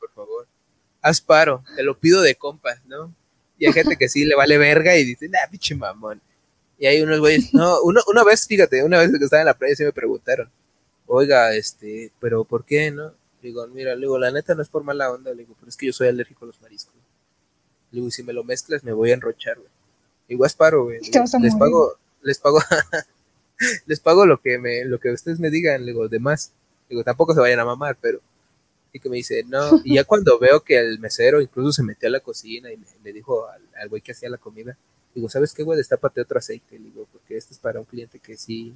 [1.03, 3.15] Haz paro, te lo pido de compas, ¿no?
[3.59, 6.21] Y hay gente que sí le vale verga y dice, nah, pinche mamón.
[6.79, 9.55] Y hay unos güeyes, no, uno, una vez, fíjate, una vez que estaba en la
[9.55, 10.51] playa sí me preguntaron,
[11.07, 13.13] oiga, este, pero ¿por qué no?
[13.43, 15.93] digo, mira, digo, la neta no es por mala onda, digo, pero es que yo
[15.93, 16.95] soy alérgico a los mariscos.
[17.91, 19.69] Le digo, y si me lo mezclas me voy a enrochar, güey.
[20.29, 21.01] Igual es paro, güey.
[21.01, 22.61] Les pago, les pago,
[23.87, 26.53] les pago lo que me, lo que ustedes me digan, digo, de más.
[26.89, 28.21] Digo, tampoco se vayan a mamar, pero.
[28.93, 32.09] Y que me dice, no, y ya cuando veo que el mesero incluso se metió
[32.09, 34.77] a la cocina y le, dijo al, güey que hacía la comida,
[35.15, 35.79] digo, ¿sabes qué, güey?
[35.79, 38.75] Destápate otro aceite, le digo, porque este es para un cliente que sí,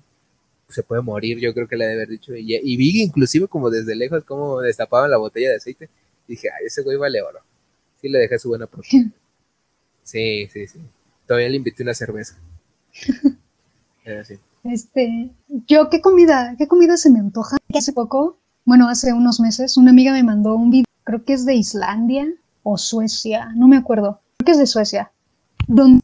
[0.69, 2.35] se puede morir, yo creo que le debe haber dicho.
[2.35, 5.89] Y, y, vi inclusive como desde lejos cómo destapaban la botella de aceite.
[6.27, 7.41] dije, ay, ese güey vale oro.
[8.01, 9.11] Sí le dejé su buena propina.
[10.03, 10.79] Sí, sí, sí.
[11.27, 12.39] Todavía le invité una cerveza.
[14.63, 15.31] Este,
[15.67, 17.57] yo, ¿qué comida, qué comida se me antoja?
[17.75, 21.47] Hace poco, bueno, hace unos meses, una amiga me mandó un video, creo que es
[21.47, 22.27] de Islandia
[22.63, 25.13] o Suecia, no me acuerdo, creo que es de Suecia,
[25.67, 26.03] donde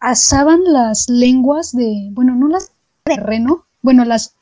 [0.00, 2.70] asaban las lenguas de, bueno, no las
[3.04, 4.34] de reno, bueno, las,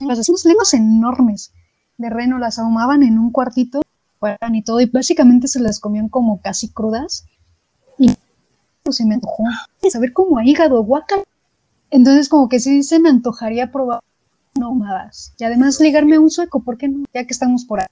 [0.00, 1.52] las lenguas enormes
[1.98, 3.80] de reno las ahumaban en un cuartito
[4.52, 7.26] y todo, y básicamente se las comían como casi crudas.
[7.98, 8.12] Y
[8.82, 9.44] pues se me antojó
[9.90, 11.24] saber como a hígado, guacal.
[11.90, 14.00] Entonces, como que sí se me antojaría probar
[14.58, 15.32] nómadas.
[15.38, 17.04] Y además ligarme a un sueco, ¿por qué no?
[17.14, 17.86] Ya que estamos por ahí.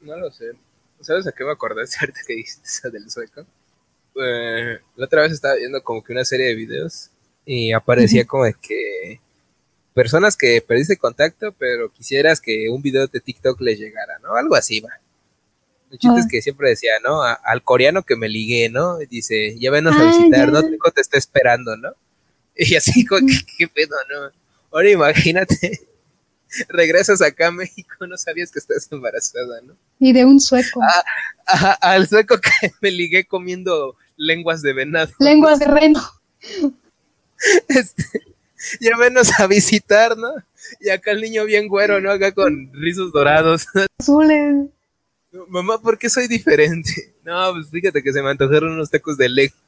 [0.00, 0.52] No lo sé.
[1.00, 3.44] ¿Sabes a qué me acordé ahorita que dijiste eso del sueco?
[4.16, 7.10] Eh, la otra vez estaba viendo como que una serie de videos
[7.44, 9.20] y aparecía como de que
[9.92, 14.34] personas que perdiste contacto, pero quisieras que un video de TikTok les llegara, ¿no?
[14.34, 14.90] Algo así va.
[15.90, 17.22] El chiste es que siempre decía, ¿no?
[17.22, 18.98] al coreano que me ligué, ¿no?
[18.98, 20.60] Dice, ya venos a visitar, ¿no?
[20.62, 21.90] te está esperando, ¿no?
[22.56, 23.04] Y así,
[23.58, 24.30] ¿qué, pedo, no?
[24.74, 25.86] Ahora imagínate,
[26.68, 29.76] regresas acá a México, no sabías que estás embarazada, ¿no?
[30.00, 30.80] Y de un sueco.
[31.46, 35.12] Ah, al sueco que me ligué comiendo lenguas de venado.
[35.20, 36.02] Lenguas de reno.
[37.68, 38.20] Este,
[38.80, 40.32] ya menos a visitar, ¿no?
[40.80, 42.10] Y acá el niño bien güero, ¿no?
[42.10, 43.66] Acá con rizos dorados.
[43.98, 44.70] Azules.
[45.48, 47.14] Mamá, ¿por qué soy diferente?
[47.22, 49.58] No, pues fíjate que se me antojaron unos tacos de lengua.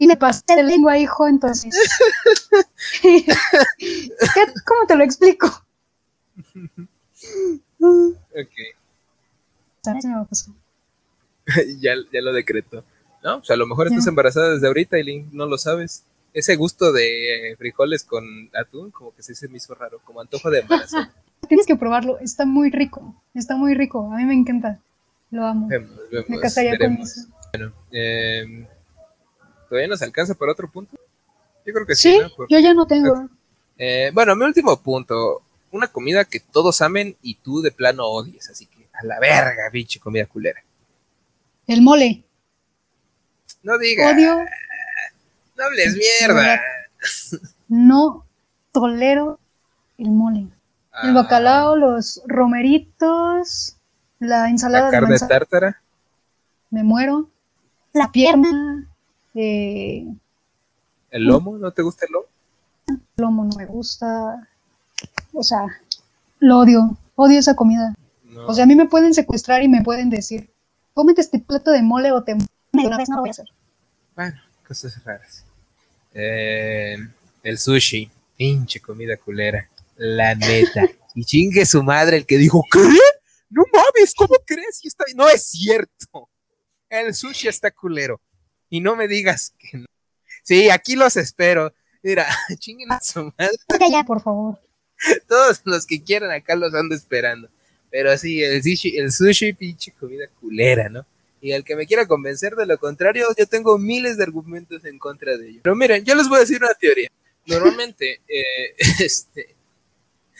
[0.00, 1.74] Y le pasé de lengua, hijo, entonces.
[4.64, 5.46] ¿Cómo te lo explico?
[7.78, 8.56] ok.
[11.80, 12.82] Ya, ya lo decreto.
[13.22, 13.36] ¿No?
[13.36, 16.04] O sea, a lo mejor estás embarazada desde ahorita y no lo sabes.
[16.32, 18.24] Ese gusto de frijoles con
[18.54, 20.96] atún, como que se me hizo raro, como antojo de embarazo.
[21.46, 24.80] Tienes que probarlo, está muy rico, está muy rico, a mí me encanta,
[25.30, 25.68] lo amo.
[26.28, 27.26] me casaría con eso.
[27.52, 28.66] Bueno, eh,
[29.70, 30.98] ¿todavía nos alcanza para otro punto?
[31.64, 32.20] Yo creo que sí.
[32.20, 33.28] Sí, yo ya no tengo.
[33.78, 38.50] Eh, bueno, mi último punto, una comida que todos amen y tú de plano odies,
[38.50, 40.60] así que a la verga, bicho, comida culera.
[41.66, 42.24] El mole.
[43.62, 44.12] No digas.
[44.12, 44.36] Odio.
[45.56, 46.60] No hables mierda.
[47.68, 48.26] No
[48.72, 49.38] tolero
[49.98, 50.40] el mole.
[51.02, 51.12] El ah.
[51.12, 53.76] bacalao, los romeritos,
[54.18, 55.80] la ensalada ¿La carne tártara.
[56.70, 57.30] Me muero.
[57.92, 58.89] La pierna.
[59.34, 60.06] Eh,
[61.10, 61.58] ¿El lomo?
[61.58, 62.26] ¿No te gusta el lomo?
[62.88, 64.48] El lomo no me gusta.
[65.32, 65.66] O sea,
[66.38, 66.96] lo odio.
[67.16, 67.94] Odio esa comida.
[68.46, 70.50] O sea, a mí me pueden secuestrar y me pueden decir,
[70.94, 72.34] cómete este plato de mole o te
[72.72, 73.48] una vez no lo voy a hacer.
[74.14, 75.44] Bueno, cosas raras.
[76.14, 76.96] Eh,
[77.42, 80.82] el sushi, pinche comida culera, la neta.
[81.12, 82.78] Y chingue su madre el que dijo, ¿qué?
[83.50, 84.80] No mames, ¿cómo crees?
[84.84, 85.04] está...
[85.16, 86.30] No es cierto.
[86.88, 88.20] El sushi está culero.
[88.70, 89.86] Y no me digas que no.
[90.42, 91.74] Sí, aquí los espero.
[92.02, 92.26] Mira,
[92.58, 93.56] chinguen a su madre.
[93.90, 94.58] Ya, por favor.
[95.28, 97.48] Todos los que quieran acá los ando esperando.
[97.90, 101.04] Pero sí, el sushi, el sushi, pinche comida culera, ¿no?
[101.40, 104.98] Y al que me quiera convencer de lo contrario, yo tengo miles de argumentos en
[104.98, 105.60] contra de ello.
[105.62, 107.10] Pero miren, yo les voy a decir una teoría.
[107.46, 109.56] Normalmente, eh, este,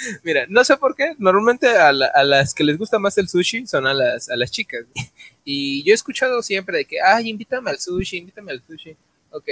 [0.23, 3.87] mira, no sé por qué, normalmente a, las que les gusta más el sushi son
[3.87, 4.85] a las, a las chicas.
[5.43, 8.95] Y yo he escuchado siempre de que, ay, invítame al sushi, invítame al sushi.
[9.31, 9.49] Ok.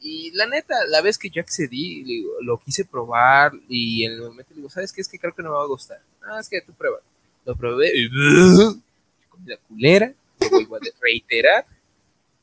[0.00, 4.54] Y la neta, la vez que yo accedí, lo quise probar y en el momento
[4.54, 5.00] digo, ¿sabes qué?
[5.00, 6.00] Es que creo que no me va a gustar.
[6.22, 7.02] Ah, es que tú pruebas.
[7.44, 8.08] Lo probé y
[9.28, 10.14] comida culera
[10.50, 11.66] vuelvo a reiterar.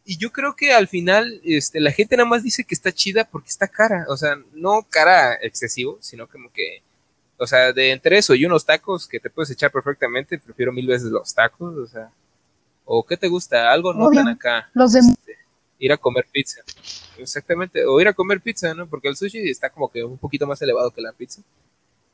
[0.03, 3.23] Y yo creo que al final este, la gente nada más dice que está chida
[3.23, 4.05] porque está cara.
[4.09, 6.83] O sea, no cara excesivo, sino como que,
[7.37, 10.87] o sea, de entre eso y unos tacos que te puedes echar perfectamente, prefiero mil
[10.87, 11.75] veces los tacos.
[11.77, 12.09] O sea,
[12.85, 13.71] ¿o qué te gusta?
[13.71, 14.69] Algo no tan acá.
[14.73, 14.99] Los de...
[14.99, 15.37] Este,
[15.79, 16.61] ir a comer pizza.
[17.17, 18.87] Exactamente, o ir a comer pizza, ¿no?
[18.87, 21.41] Porque el sushi está como que un poquito más elevado que la pizza.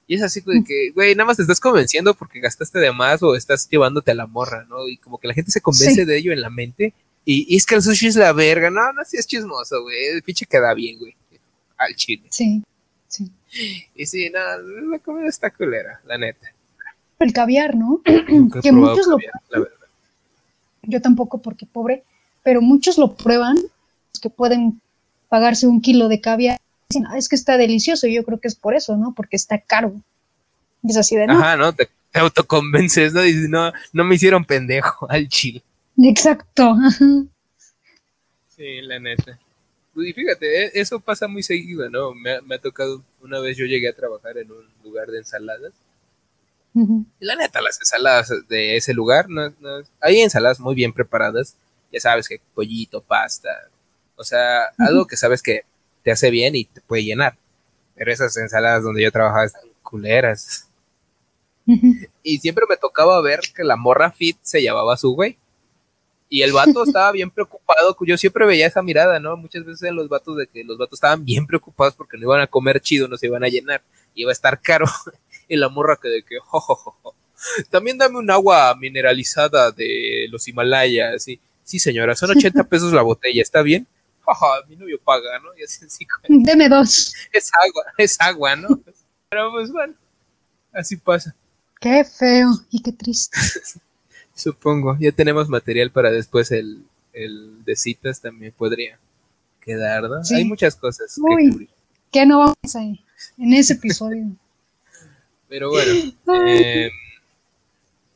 [0.07, 3.23] Y es así de que, güey, nada más te estás convenciendo porque gastaste de más
[3.23, 4.87] o estás llevándote a la morra, ¿no?
[4.87, 6.93] Y como que la gente se convence de ello en la mente.
[7.23, 8.69] Y, es que el sushi es la verga.
[8.69, 10.07] No, no, sí es chismoso, güey.
[10.07, 11.15] El pinche queda bien, güey.
[11.77, 12.27] Al chile.
[12.29, 12.61] Sí,
[13.07, 13.31] sí.
[13.95, 16.47] Y sí, nada, la comida está culera, la neta.
[17.19, 18.01] El caviar, ¿no?
[18.63, 19.17] que muchos lo
[19.49, 19.67] la
[20.83, 22.03] Yo tampoco porque pobre,
[22.43, 23.57] pero muchos lo prueban,
[24.21, 24.81] que pueden
[25.29, 26.61] pagarse un kilo de caviar
[27.07, 29.13] Ah, es que está delicioso, y yo creo que es por eso, ¿no?
[29.13, 29.93] Porque está caro.
[30.83, 31.33] Y es así de, ¿no?
[31.33, 31.73] Ajá, ¿no?
[31.73, 33.21] Te, autoconvences, ¿no?
[33.21, 35.63] Dices, no, no me hicieron pendejo al chile.
[35.97, 36.75] Exacto.
[38.53, 39.39] Sí, la neta.
[39.95, 42.13] Y fíjate, e, eso pasa muy seguido, ¿no?
[42.13, 45.73] Me, ha tocado, una vez yo llegué a trabajar en un lugar de ensaladas.
[46.73, 49.53] Y la neta, las ensaladas de ese lugar, no,
[49.99, 51.57] hay ensaladas muy bien preparadas.
[51.91, 53.49] Ya sabes que pollito, pasta.
[54.15, 55.65] O sea, algo que sabes que
[56.03, 57.37] te hace bien y te puede llenar.
[57.95, 60.69] Pero esas ensaladas donde yo trabajaba están culeras.
[62.23, 65.37] y siempre me tocaba ver que la morra fit se llevaba a su güey.
[66.31, 67.95] Y el vato estaba bien preocupado.
[68.07, 69.35] Yo siempre veía esa mirada, ¿no?
[69.35, 72.41] Muchas veces en los vatos de que los vatos estaban bien preocupados porque no iban
[72.41, 73.83] a comer chido, no se iban a llenar.
[74.15, 74.85] Iba a estar caro.
[75.49, 76.37] y la morra que de que,
[77.69, 81.21] También dame un agua mineralizada de los Himalayas.
[81.21, 83.85] Sí, sí señora, son 80 pesos la botella, ¿está bien?
[84.69, 85.49] mi novio paga, ¿no?
[85.57, 87.13] Y así, así Deme dos.
[87.33, 88.79] Es agua, es agua, ¿no?
[89.29, 89.93] Pero pues bueno,
[90.71, 91.35] así pasa.
[91.81, 93.37] Qué feo y qué triste.
[94.41, 96.83] Supongo, ya tenemos material para después el,
[97.13, 98.97] el de citas también podría
[99.59, 100.21] quedar, ¿no?
[100.35, 101.69] Hay muchas cosas que cubrir.
[102.11, 102.99] Que no vamos ahí,
[103.37, 104.25] en ese episodio.
[105.47, 106.11] Pero bueno,
[106.47, 106.89] eh,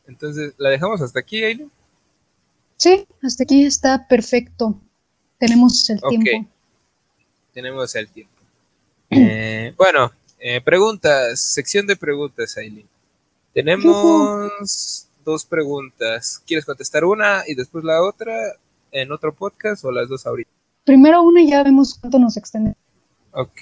[0.07, 1.71] entonces, ¿la dejamos hasta aquí, Aileen?
[2.77, 4.81] Sí, hasta aquí está perfecto.
[5.37, 6.49] Tenemos el tiempo.
[7.53, 8.33] Tenemos el tiempo.
[9.11, 12.87] Eh, bueno, eh, preguntas, sección de preguntas, Aileen.
[13.53, 16.41] Tenemos dos preguntas.
[16.47, 18.33] ¿Quieres contestar una y después la otra
[18.91, 20.49] en otro podcast o las dos ahorita?
[20.85, 22.75] Primero una y ya vemos cuánto nos extende.
[23.31, 23.61] Ok.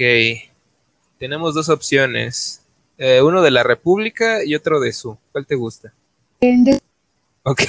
[1.18, 2.61] Tenemos dos opciones.
[2.97, 5.18] Eh, uno de la República y otro de su.
[5.32, 5.93] ¿Cuál te gusta?
[6.41, 6.82] El de...
[7.43, 7.61] Ok.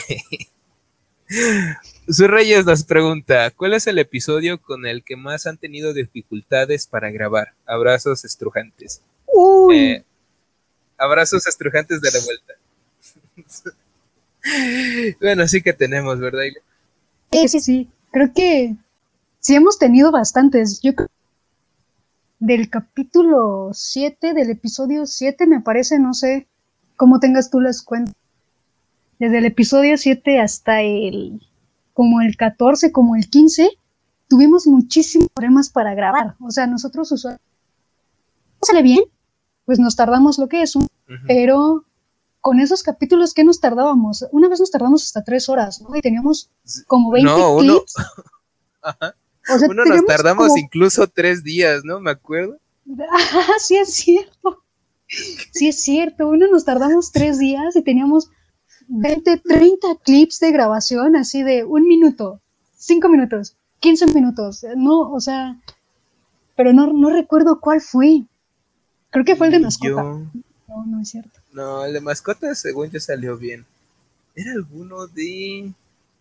[2.09, 6.86] Su Reyes nos pregunta, ¿cuál es el episodio con el que más han tenido dificultades
[6.86, 7.55] para grabar?
[7.64, 9.01] Abrazos estrujantes.
[9.72, 10.05] Eh,
[10.99, 12.55] abrazos estrujantes de la vuelta.
[15.20, 16.42] bueno, sí que tenemos, ¿verdad?
[17.32, 17.88] Sí, sí, sí.
[18.12, 18.76] Creo que
[19.40, 20.80] sí hemos tenido bastantes.
[20.82, 21.09] Yo creo
[22.38, 26.47] del capítulo 7, del episodio 7, me parece, no sé
[26.97, 28.14] cómo tengas tú las cuentas.
[29.18, 31.40] Desde el episodio 7 hasta el
[31.95, 33.70] como el 14, como el 15,
[34.28, 36.34] tuvimos muchísimos problemas para grabar.
[36.40, 37.40] O sea, nosotros usuarios
[38.61, 39.05] sale bien,
[39.64, 40.86] pues nos tardamos lo que es, un,
[41.26, 41.84] pero
[42.45, 45.97] con esos capítulos que nos tardábamos, una vez nos tardamos hasta tres horas, ¿no?
[45.97, 46.51] Y teníamos
[46.86, 47.76] como 20 no, uno...
[47.76, 47.95] clips.
[48.82, 49.14] Ajá.
[49.66, 52.01] uno nos tardamos incluso tres días, ¿no?
[52.01, 52.59] Me acuerdo.
[53.61, 54.62] Sí es cierto.
[55.53, 58.28] Sí es cierto, uno nos tardamos tres días y teníamos
[58.88, 62.42] 20, 30 clips de grabación así de un minuto,
[62.76, 64.66] cinco minutos, 15 minutos.
[64.76, 65.59] No, o sea,
[66.57, 68.24] pero no, no recuerdo cuál fue.
[69.09, 70.03] Creo que fue el de mascota.
[70.03, 71.40] No, no es cierto.
[71.55, 73.65] No, el de mascota según yo salió bien.
[74.35, 75.73] Era alguno de...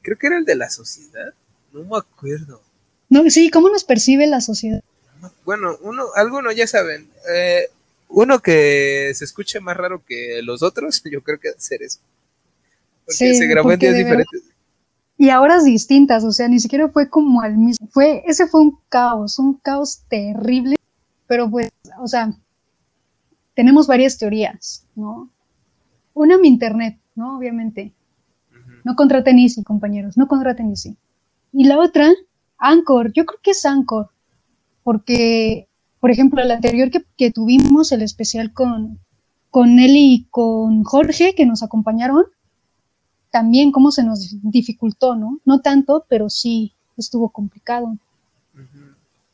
[0.03, 1.33] Creo que era el de la sociedad.
[1.73, 2.61] No me acuerdo.
[3.09, 4.83] No, sí, ¿cómo nos percibe la sociedad?
[5.43, 7.09] Bueno, uno, alguno ya saben.
[7.33, 7.67] Eh,
[8.09, 11.99] uno que se escuche más raro que los otros, yo creo que debe ser eso.
[13.05, 14.43] Porque se grabó en días diferentes.
[15.17, 17.87] Y a horas distintas, o sea, ni siquiera fue como al mismo.
[17.91, 20.75] Fue, ese fue un caos, un caos terrible.
[21.27, 21.69] Pero pues,
[21.99, 22.33] o sea,
[23.53, 25.29] tenemos varias teorías, ¿no?
[26.13, 27.37] Una, mi internet, ¿no?
[27.37, 27.93] Obviamente.
[28.83, 30.97] No contraten Easy, compañeros, no contraten Easy.
[31.53, 32.11] Y la otra,
[32.57, 33.13] Anchor.
[33.13, 34.09] Yo creo que es Anchor.
[34.83, 35.67] Porque,
[35.99, 38.99] por ejemplo, el anterior que, que tuvimos, el especial con,
[39.49, 42.25] con Nelly y con Jorge, que nos acompañaron,
[43.31, 45.39] también cómo se nos dificultó, ¿no?
[45.45, 47.97] No tanto, pero sí estuvo complicado.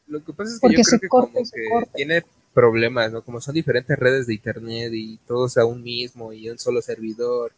[0.07, 2.24] Lo que pasa es que yo creo que como que tiene
[2.54, 3.22] problemas, ¿no?
[3.22, 7.52] Como son diferentes redes de internet y todos a un mismo y un solo servidor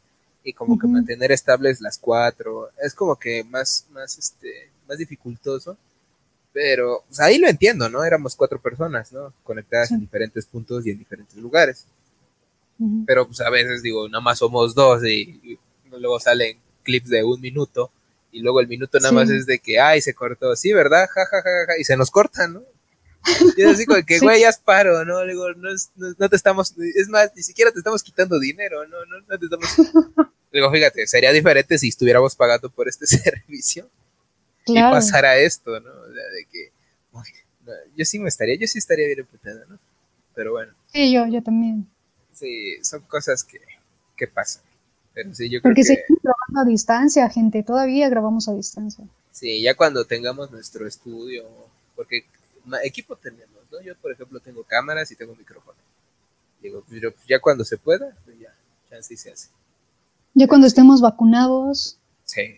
[0.44, 5.78] y como que mantener estables las cuatro, es como que más, más, este, más dificultoso.
[6.54, 8.04] Pero pues, ahí lo entiendo, ¿no?
[8.04, 9.34] Éramos cuatro personas, ¿no?
[9.44, 11.86] Conectadas en diferentes puntos y en diferentes lugares.
[13.06, 15.60] Pero pues a veces digo, nada más somos dos y
[15.92, 17.92] luego salen clips de un minuto
[18.32, 21.08] y luego el minuto nada más es de que, ay, se cortó, sí, ¿verdad?
[21.14, 22.64] Ja, ja, ja, ja, y se nos corta, ¿no?
[23.58, 25.24] Y es así como que, güey, ya paro, ¿no?
[25.24, 25.70] Le digo, no,
[26.18, 28.98] no, te estamos, es más, ni siquiera te estamos quitando dinero, ¿no?
[29.06, 29.70] No, no te estamos...
[30.52, 33.90] digo, fíjate, sería diferente si estuviéramos pagando por este servicio
[34.66, 35.90] y pasara esto, ¿no?
[35.90, 36.72] O sea, de que,
[37.96, 39.78] yo sí me estaría, yo sí estaría bien emputada, ¿no?
[40.34, 40.74] Pero bueno.
[40.92, 41.88] Sí, yo, yo también.
[42.34, 43.60] Sí, son cosas que,
[44.18, 44.64] que pasan.
[45.62, 49.04] Porque seguimos grabando a distancia, gente, todavía grabamos a distancia.
[49.32, 51.44] Sí, ya cuando tengamos nuestro estudio,
[51.96, 52.26] porque
[52.84, 53.82] equipo tenemos, ¿no?
[53.82, 55.78] Yo, por ejemplo, tengo cámaras y tengo micrófono.
[56.62, 58.54] Digo, pero ya cuando se pueda, pues ya,
[58.90, 59.50] ya sí se hace.
[60.34, 61.98] Ya cuando estemos vacunados.
[62.26, 62.58] Sí,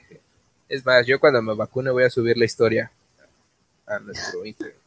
[0.70, 2.91] Es más, yo cuando me vacune voy a subir la historia
[3.88, 4.78] a, nuestro Instagram.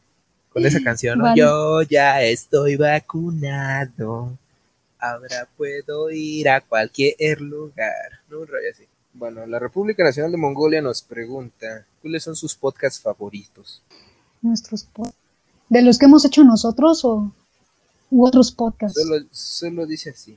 [0.50, 4.38] Con esa canción, Yo ya estoy vacunado.
[4.98, 8.20] Ahora puedo ir a cualquier lugar.
[8.28, 8.84] No un rollo así.
[9.12, 13.82] Bueno, la República Nacional de Mongolia nos pregunta, ¿cuáles son sus podcasts favoritos?
[14.46, 15.20] Nuestros podcasts.
[15.68, 17.32] ¿De los que hemos hecho nosotros o
[18.10, 19.00] u otros podcasts?
[19.30, 20.36] Solo, dice así.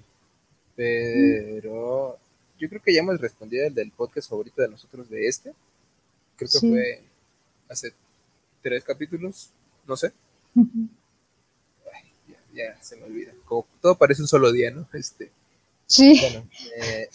[0.76, 2.18] Pero
[2.57, 5.53] yo creo que ya hemos respondido el del podcast favorito de nosotros de este.
[6.36, 7.03] Creo que fue
[7.70, 7.93] hace
[8.62, 9.49] tres capítulos,
[9.88, 10.12] no sé
[12.53, 13.34] ya se me olvida.
[13.45, 14.88] Como todo parece un solo día, ¿no?
[14.93, 15.32] Este.
[15.88, 16.20] Sí.
[16.22, 17.10] Bueno, eh,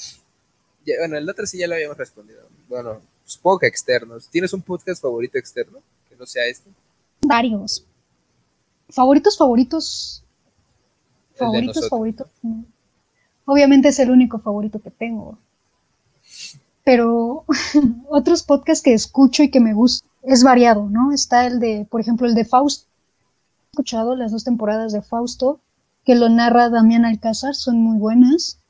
[0.99, 2.49] bueno, el otro sí ya lo habíamos respondido.
[2.69, 4.29] Bueno, supongo que externos.
[4.29, 6.71] ¿Tienes un podcast favorito externo que no sea este?
[7.27, 7.87] Varios.
[8.89, 10.25] Favoritos, favoritos.
[11.37, 12.29] Favoritos, favoritos.
[13.45, 15.39] Obviamente es el único favorito que tengo.
[16.85, 17.45] Pero
[18.09, 21.13] otros podcasts que escucho y que me gusta es variado, ¿no?
[21.13, 22.87] Está el de, por ejemplo, el de Faust,
[23.73, 25.61] escuchado las dos temporadas de Fausto,
[26.05, 28.61] que lo narra Damián Alcázar, son muy buenas.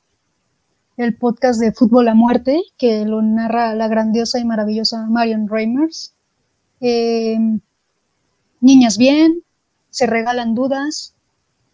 [0.96, 6.14] El podcast de Fútbol a Muerte, que lo narra la grandiosa y maravillosa Marion Reimers.
[6.80, 7.36] Eh,
[8.64, 9.44] Niñas Bien,
[9.90, 11.12] Se Regalan Dudas.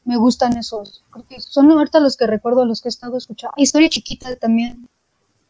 [0.04, 1.04] Me gustan esos.
[1.38, 3.54] son ahorita los que recuerdo, los que he estado escuchando.
[3.56, 4.88] Historia Chiquita también.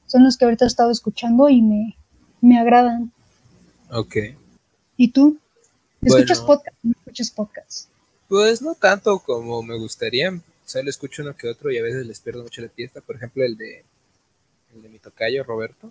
[0.07, 1.97] Son los que ahorita he estado escuchando y me,
[2.43, 3.11] me agradan.
[3.91, 4.16] Ok.
[4.99, 5.38] ¿Y tú?
[6.03, 6.76] ¿Escuchas podcast?
[6.82, 7.88] No escuchas podcast.
[8.28, 10.38] Pues no tanto como me gustaría.
[10.66, 13.01] Solo escucho uno que otro y a veces les pierdo mucho la fiesta.
[13.01, 13.82] Por ejemplo, el de,
[14.74, 15.91] el de mi tocayo Roberto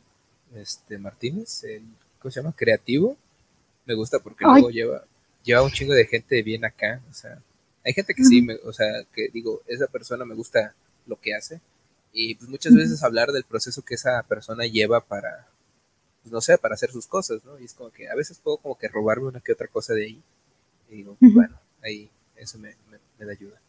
[0.55, 1.83] este Martínez, el,
[2.19, 2.53] ¿cómo se llama?
[2.55, 3.17] Creativo.
[3.85, 5.03] Me gusta porque luego lleva,
[5.49, 7.01] lleva un chingo de gente bien acá.
[7.09, 7.41] O sea,
[7.83, 10.75] hay gente que sí, me, o sea, que digo, esa persona me gusta
[11.07, 11.59] lo que hace.
[12.13, 15.47] Y pues muchas veces hablar del proceso que esa persona lleva para,
[16.21, 17.59] pues, no sé, para hacer sus cosas, ¿no?
[17.59, 20.05] Y es como que a veces puedo como que robarme una que otra cosa de
[20.05, 20.21] ahí.
[20.89, 22.75] Y digo, bueno, ahí eso me,
[23.17, 23.59] da ayuda.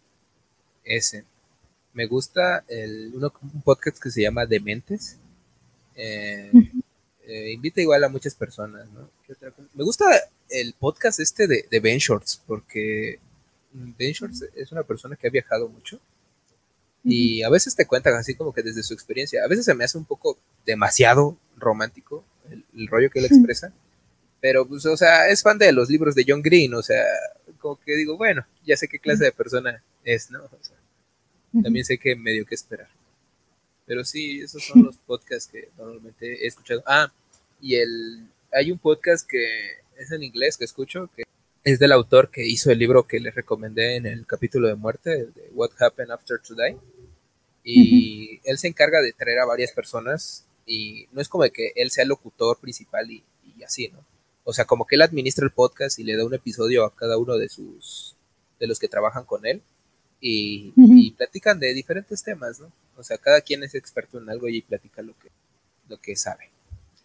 [0.84, 1.24] Ese.
[1.92, 5.16] Me gusta el, uno, un podcast que se llama Dementes.
[5.94, 6.50] Eh,
[7.24, 9.08] eh, invita igual a muchas personas, ¿no?
[9.74, 10.06] Me gusta
[10.50, 13.18] el podcast este de, de Ben Shorts, porque
[13.72, 16.00] Ben Shorts es una persona que ha viajado mucho
[17.04, 19.42] y a veces te cuentan así como que desde su experiencia.
[19.44, 23.72] A veces se me hace un poco demasiado romántico el, rollo que él expresa.
[24.40, 27.04] Pero, pues, o sea, es fan de los libros de John Green, o sea,
[27.58, 30.42] como que digo, bueno, ya sé qué clase de persona es, ¿no?
[30.44, 30.76] O sea,
[31.62, 32.88] también sé que medio que esperar.
[33.86, 36.82] Pero sí, esos son los podcasts que normalmente he escuchado.
[36.86, 37.12] Ah,
[37.60, 41.24] y el hay un podcast que es en inglés que escucho, que
[41.64, 45.26] es del autor que hizo el libro que les recomendé en el capítulo de muerte,
[45.26, 46.76] de What Happened After Today.
[47.62, 51.72] Y él se encarga de traer a varias personas y no es como de que
[51.76, 53.22] él sea el locutor principal y,
[53.56, 54.04] y así, ¿no?
[54.44, 57.18] O sea, como que él administra el podcast y le da un episodio a cada
[57.18, 58.16] uno de sus,
[58.58, 59.62] de los que trabajan con él
[60.20, 62.72] y, platican de diferentes temas, ¿no?
[62.96, 65.28] O sea, cada quien es experto en algo y platica lo que,
[65.88, 66.50] lo que sabe.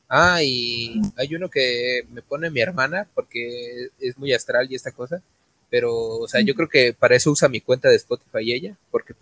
[0.08, 4.92] Ah, y hay uno que me pone mi hermana porque es muy astral y esta
[4.92, 5.22] cosa,
[5.70, 9.14] pero, o sea, yo creo que para eso usa mi cuenta de Spotify ella, porque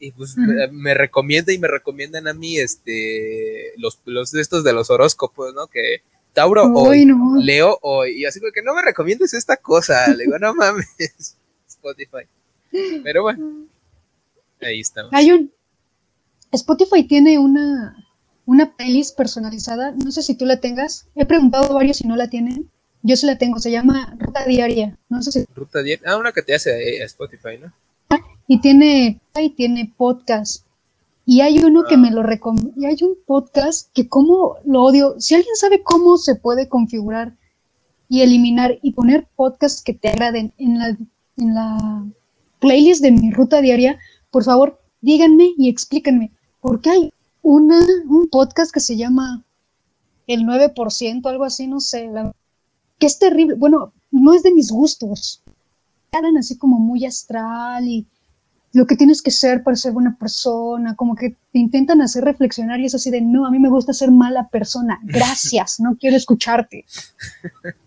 [0.00, 4.90] y pues me, recomienda y me recomiendan a mí este los, los estos de los
[4.90, 5.68] horóscopos, ¿no?
[5.68, 6.02] Que
[6.32, 7.06] Tauro hoy,
[7.40, 8.20] Leo hoy.
[8.20, 10.08] Y así que no me recomiendes esta cosa.
[10.08, 10.88] Le digo, no mames,
[11.68, 12.26] Spotify.
[13.04, 13.66] Pero bueno,
[14.60, 15.12] ahí estamos.
[15.12, 15.52] Hay un.
[16.50, 17.96] Spotify tiene una,
[18.46, 19.92] una playlist personalizada.
[19.92, 21.06] No sé si tú la tengas.
[21.14, 22.70] He preguntado a varios si no la tienen.
[23.02, 23.58] Yo sí la tengo.
[23.58, 24.98] Se llama Ruta Diaria.
[25.08, 25.44] No sé si.
[25.54, 26.06] Ruta Diaria.
[26.08, 27.72] Ah, una que te hace a Spotify, ¿no?
[28.46, 30.64] Y tiene, y tiene podcast.
[31.24, 35.14] Y hay uno que me lo recomienda, y hay un podcast que como lo odio,
[35.20, 37.34] si alguien sabe cómo se puede configurar
[38.08, 42.04] y eliminar y poner podcasts que te agraden en la, en la
[42.58, 43.98] playlist de mi ruta diaria,
[44.32, 47.12] por favor, díganme y explíquenme, porque hay
[47.42, 49.44] una, un podcast que se llama
[50.26, 52.10] El 9%, algo así, no sé,
[52.98, 55.42] que es terrible, bueno, no es de mis gustos,
[56.12, 58.06] hablan así como muy astral y
[58.72, 62.80] lo que tienes que ser para ser buena persona, como que te intentan hacer reflexionar
[62.80, 66.16] y es así de, no, a mí me gusta ser mala persona, gracias, no quiero
[66.16, 66.86] escucharte.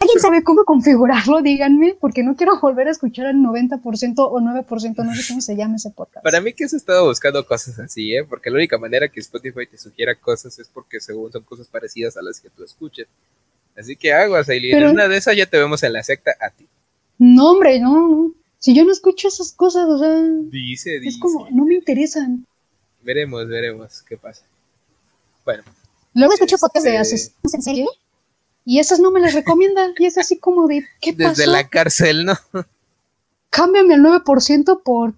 [0.00, 1.42] ¿Alguien sabe cómo configurarlo?
[1.42, 5.56] Díganme, porque no quiero volver a escuchar al 90% o 9%, no sé cómo se
[5.56, 6.24] llama ese podcast.
[6.24, 8.24] Para mí que has estado buscando cosas así, ¿eh?
[8.24, 12.16] Porque la única manera que Spotify te sugiera cosas es porque según son cosas parecidas
[12.16, 13.06] a las que tú escuches.
[13.76, 14.82] Así que aguas, Aileen.
[14.82, 16.66] En una de esas ya te vemos en la secta a ti.
[17.18, 18.32] No, hombre, no, no.
[18.58, 20.20] Si yo no escucho esas cosas, o sea.
[20.50, 21.08] Dice, dice.
[21.08, 22.44] Es como, no me interesan.
[23.02, 24.44] Veremos, veremos qué pasa.
[25.44, 25.62] Bueno.
[26.14, 26.64] Luego escucho este...
[26.64, 27.32] podcasts de haces.
[27.52, 27.88] ¿En serio?
[28.70, 29.94] Y esas no me las recomiendan.
[29.96, 31.14] y es así como de, ¿qué?
[31.14, 32.34] Desde la cárcel, ¿no?
[33.48, 35.14] Cámbiame el 9% por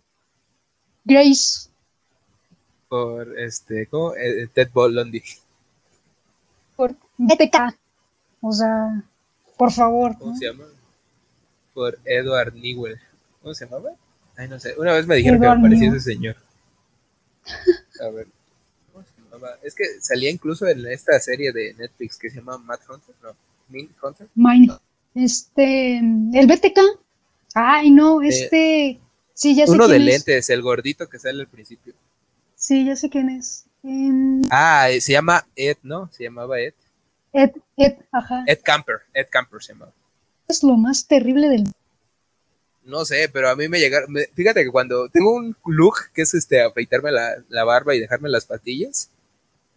[1.05, 1.69] Grace.
[2.89, 4.15] Por este, ¿cómo?
[4.15, 5.21] Eh, Ted Bundy.
[6.77, 7.77] Por BTK.
[8.41, 9.03] O sea,
[9.57, 10.17] por favor.
[10.17, 10.67] ¿Cómo se llama?
[11.75, 13.01] por Edward Newell.
[13.43, 13.91] ¿Cómo se llamaba?
[14.37, 14.77] Ay, no sé.
[14.79, 16.37] Una vez me dijeron que me parecía ese señor.
[18.01, 18.29] A ver.
[19.63, 23.15] Es que salía incluso en esta serie de Netflix que se llama Matt Hunter.
[23.23, 23.37] No,
[23.69, 24.27] Mind Hunter.
[24.35, 24.73] Mind.
[25.15, 25.99] Este.
[25.99, 26.79] El BTK.
[27.55, 29.01] Ay, no, eh, este.
[29.35, 31.95] sí, ya sé Uno de lentes, el gordito que sale al principio.
[32.55, 33.65] Sí, ya sé quién es.
[34.51, 36.11] Ah, eh, se llama Ed, ¿no?
[36.13, 36.75] Se llamaba Ed.
[37.33, 38.45] Ed, Ed, ajá.
[38.47, 39.93] Ed Camper, Ed Camper se llamaba
[40.51, 41.73] es lo más terrible del
[42.83, 46.35] no sé, pero a mí me llegaron, fíjate que cuando tengo un look que es
[46.35, 49.11] este afeitarme la, barba y dejarme las patillas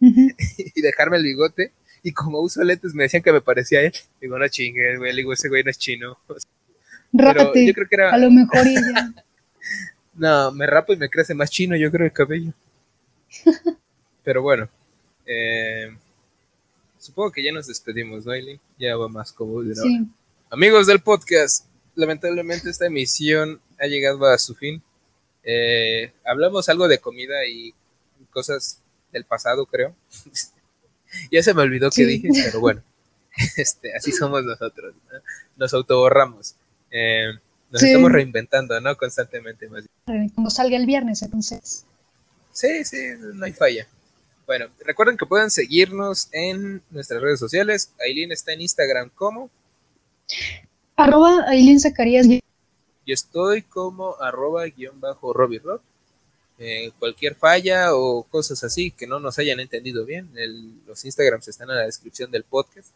[0.00, 1.72] y dejarme el bigote
[2.04, 3.94] y como uso lentes me decían que me parecía él.
[4.20, 6.18] Digo, no chingues, güey, digo, ese güey no es chino.
[7.12, 8.12] Rápate, yo creo que era...
[8.12, 9.14] a lo mejor ella.
[10.14, 12.52] no, me rapo y me crece más chino, yo creo, el cabello.
[14.22, 14.68] pero bueno,
[15.24, 15.96] eh,
[16.98, 18.60] supongo que ya nos despedimos, ¿no, Aileen?
[18.78, 19.74] Ya va más como de.
[20.50, 24.82] Amigos del podcast, lamentablemente esta emisión ha llegado a su fin.
[25.42, 27.72] Eh, hablamos algo de comida y
[28.30, 28.82] cosas
[29.14, 29.94] del pasado, creo.
[31.32, 32.82] ya se me olvidó que dije, pero bueno,
[33.56, 34.94] este, así somos nosotros,
[35.56, 36.54] nos autoborramos.
[36.90, 37.32] Eh,
[37.70, 38.96] Nos estamos reinventando, ¿no?
[38.96, 41.84] Constantemente más Cuando salga el viernes, entonces.
[42.52, 43.88] Sí, sí, no hay falla.
[44.46, 47.90] Bueno, recuerden que pueden seguirnos en nuestras redes sociales.
[47.98, 49.50] Aileen está en Instagram como
[50.96, 52.26] arroba Aileen Zacarías.
[52.26, 52.42] Yo
[53.06, 55.82] estoy como arroba guion bajo Robbie Rock.
[56.58, 60.30] Eh, cualquier falla o cosas así que no nos hayan entendido bien,
[60.86, 62.88] los Instagrams están en la descripción del podcast.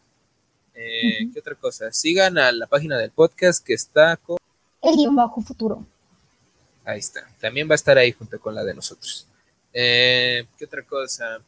[0.73, 1.91] Eh, ¿Qué otra cosa?
[1.91, 4.37] Sigan a la página del podcast que está con...
[4.81, 5.85] El guion bajo futuro.
[6.85, 7.27] Ahí está.
[7.41, 9.27] También va a estar ahí junto con la de nosotros.
[9.73, 11.41] Eh, ¿Qué otra cosa?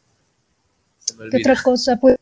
[1.30, 1.96] ¿Qué otra cosa?
[1.96, 2.18] Pues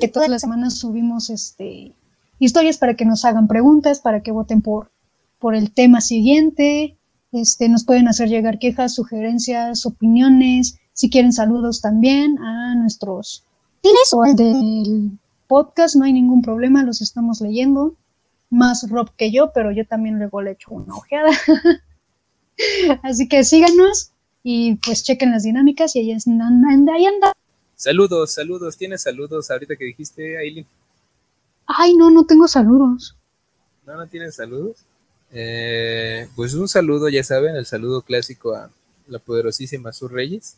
[0.00, 1.92] que todas las semanas subimos este
[2.38, 4.90] historias para que nos hagan preguntas, para que voten por,
[5.38, 6.96] por el tema siguiente.
[7.36, 10.78] Este, nos pueden hacer llegar quejas, sugerencias, opiniones.
[10.94, 13.44] Si quieren saludos también a nuestros
[13.82, 15.10] tienes o al del
[15.46, 17.94] podcast, no hay ningún problema, los estamos leyendo.
[18.48, 21.30] Más Rob que yo, pero yo también luego le echo una ojeada.
[23.02, 24.12] Así que síganos
[24.42, 27.32] y pues chequen las dinámicas y ahí anda, ahí anda.
[27.74, 28.78] Saludos, saludos.
[28.78, 30.66] ¿Tienes saludos ahorita que dijiste, Aileen?
[31.66, 33.14] Ay, no, no tengo saludos.
[33.84, 34.78] ¿No, no tienes saludos?
[35.32, 38.70] Eh, pues un saludo, ya saben, el saludo clásico a
[39.08, 40.56] la poderosísima Sur Reyes,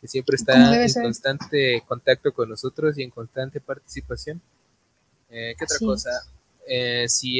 [0.00, 4.40] que siempre está en constante contacto con nosotros y en constante participación.
[5.30, 6.10] Eh, ¿Qué otra cosa?
[6.66, 7.38] Eh, si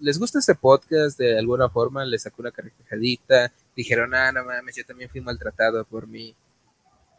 [0.00, 4.76] les gusta este podcast de alguna forma, les sacó una carcajadita, dijeron, ah, no mames,
[4.76, 6.34] yo también fui maltratado por mi,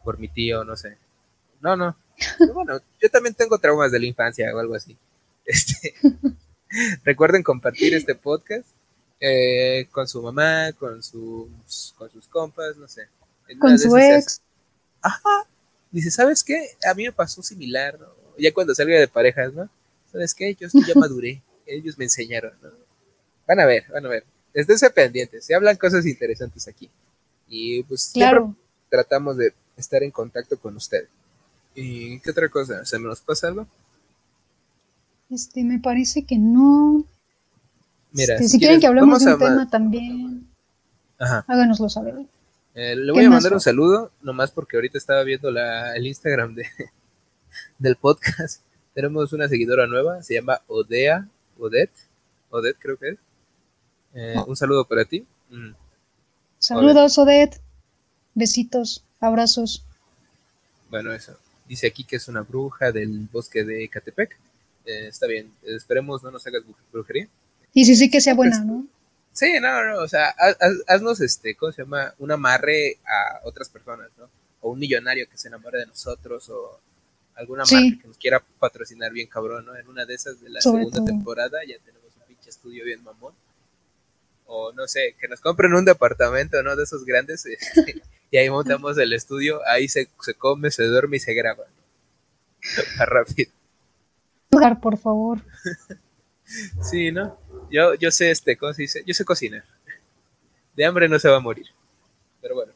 [0.04, 0.98] por mi tío, no sé.
[1.60, 1.96] No, no.
[2.54, 4.96] bueno, yo también tengo traumas de la infancia o algo así.
[5.44, 5.94] Este,
[7.04, 8.66] recuerden compartir este podcast
[9.20, 13.08] eh, con su mamá, con sus, con sus compas, no sé.
[13.58, 14.40] Con su ex.
[15.00, 15.46] Ajá.
[15.90, 16.70] Dice, ¿sabes qué?
[16.90, 17.98] A mí me pasó similar,
[18.38, 19.68] Ya cuando salga de parejas, ¿no?
[20.10, 20.54] ¿Sabes qué?
[20.54, 21.42] Yo ya maduré.
[21.66, 22.70] Ellos me enseñaron, ¿no?
[23.46, 26.90] Van a ver, van a ver esténse pendientes, se hablan cosas interesantes aquí.
[27.48, 28.54] Y pues claro.
[28.90, 31.08] tratamos de estar en contacto con ustedes.
[31.74, 32.84] ¿Y qué otra cosa?
[32.84, 33.66] ¿Se nos pasa algo?
[35.32, 37.06] Este, me parece que no.
[38.12, 40.46] Mira, este, si, quieren que hablemos de un tema también,
[41.18, 41.44] Ajá.
[41.48, 42.14] háganoslo saber.
[42.74, 46.54] Eh, le voy a mandar un saludo, nomás porque ahorita estaba viendo la, el Instagram
[46.54, 46.66] de,
[47.78, 48.62] del podcast.
[48.92, 51.26] Tenemos una seguidora nueva, se llama Odea,
[51.58, 51.96] Odette,
[52.50, 53.18] Odette creo que es.
[54.14, 55.26] Eh, un saludo para ti.
[55.48, 55.70] Mm.
[56.58, 57.58] Saludos, Odette.
[58.34, 59.82] Besitos, abrazos.
[60.90, 61.38] Bueno, eso.
[61.66, 64.38] Dice aquí que es una bruja del bosque de Catepec.
[64.86, 66.62] Eh, está bien, esperemos no nos hagas
[66.92, 67.28] brujería.
[67.74, 68.86] Y sí, sí que sea buena, ¿no?
[69.32, 70.34] Sí, no, no, o sea,
[70.86, 72.14] haznos este, ¿cómo se llama?
[72.18, 74.28] Un amarre a otras personas, ¿no?
[74.60, 76.78] O un millonario que se enamore de nosotros, o
[77.34, 79.74] alguna marca que nos quiera patrocinar bien cabrón, ¿no?
[79.74, 83.32] En una de esas de la segunda temporada ya tenemos un pinche estudio bien mamón
[84.54, 86.76] o no sé, que nos compren un departamento, ¿no?
[86.76, 91.16] De esos grandes, este, y ahí montamos el estudio, ahí se, se come, se duerme
[91.16, 91.64] y se graba.
[92.98, 93.50] Más rápido.
[94.80, 95.40] Por favor.
[96.82, 97.36] sí, ¿no?
[97.70, 99.02] Yo, yo sé este, ¿cómo se dice?
[99.06, 99.64] Yo sé cocinar.
[100.76, 101.66] De hambre no se va a morir.
[102.40, 102.72] Pero bueno,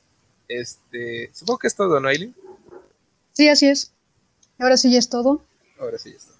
[0.49, 2.35] este, supongo que es todo, ¿no, Aileen?
[3.33, 3.93] Sí, así es.
[4.59, 5.43] Ahora sí ya es todo.
[5.79, 6.37] Ahora sí ya es todo.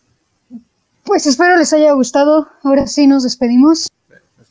[1.05, 2.49] Pues espero les haya gustado.
[2.63, 3.89] Ahora sí nos despedimos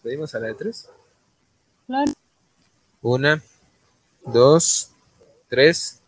[0.06, 0.88] pedimos a la de tres.
[1.88, 2.12] Claro.
[3.02, 3.42] Una,
[4.24, 4.92] dos,
[5.50, 6.00] tres.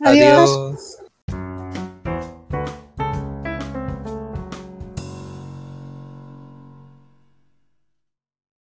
[0.00, 0.98] Adiós.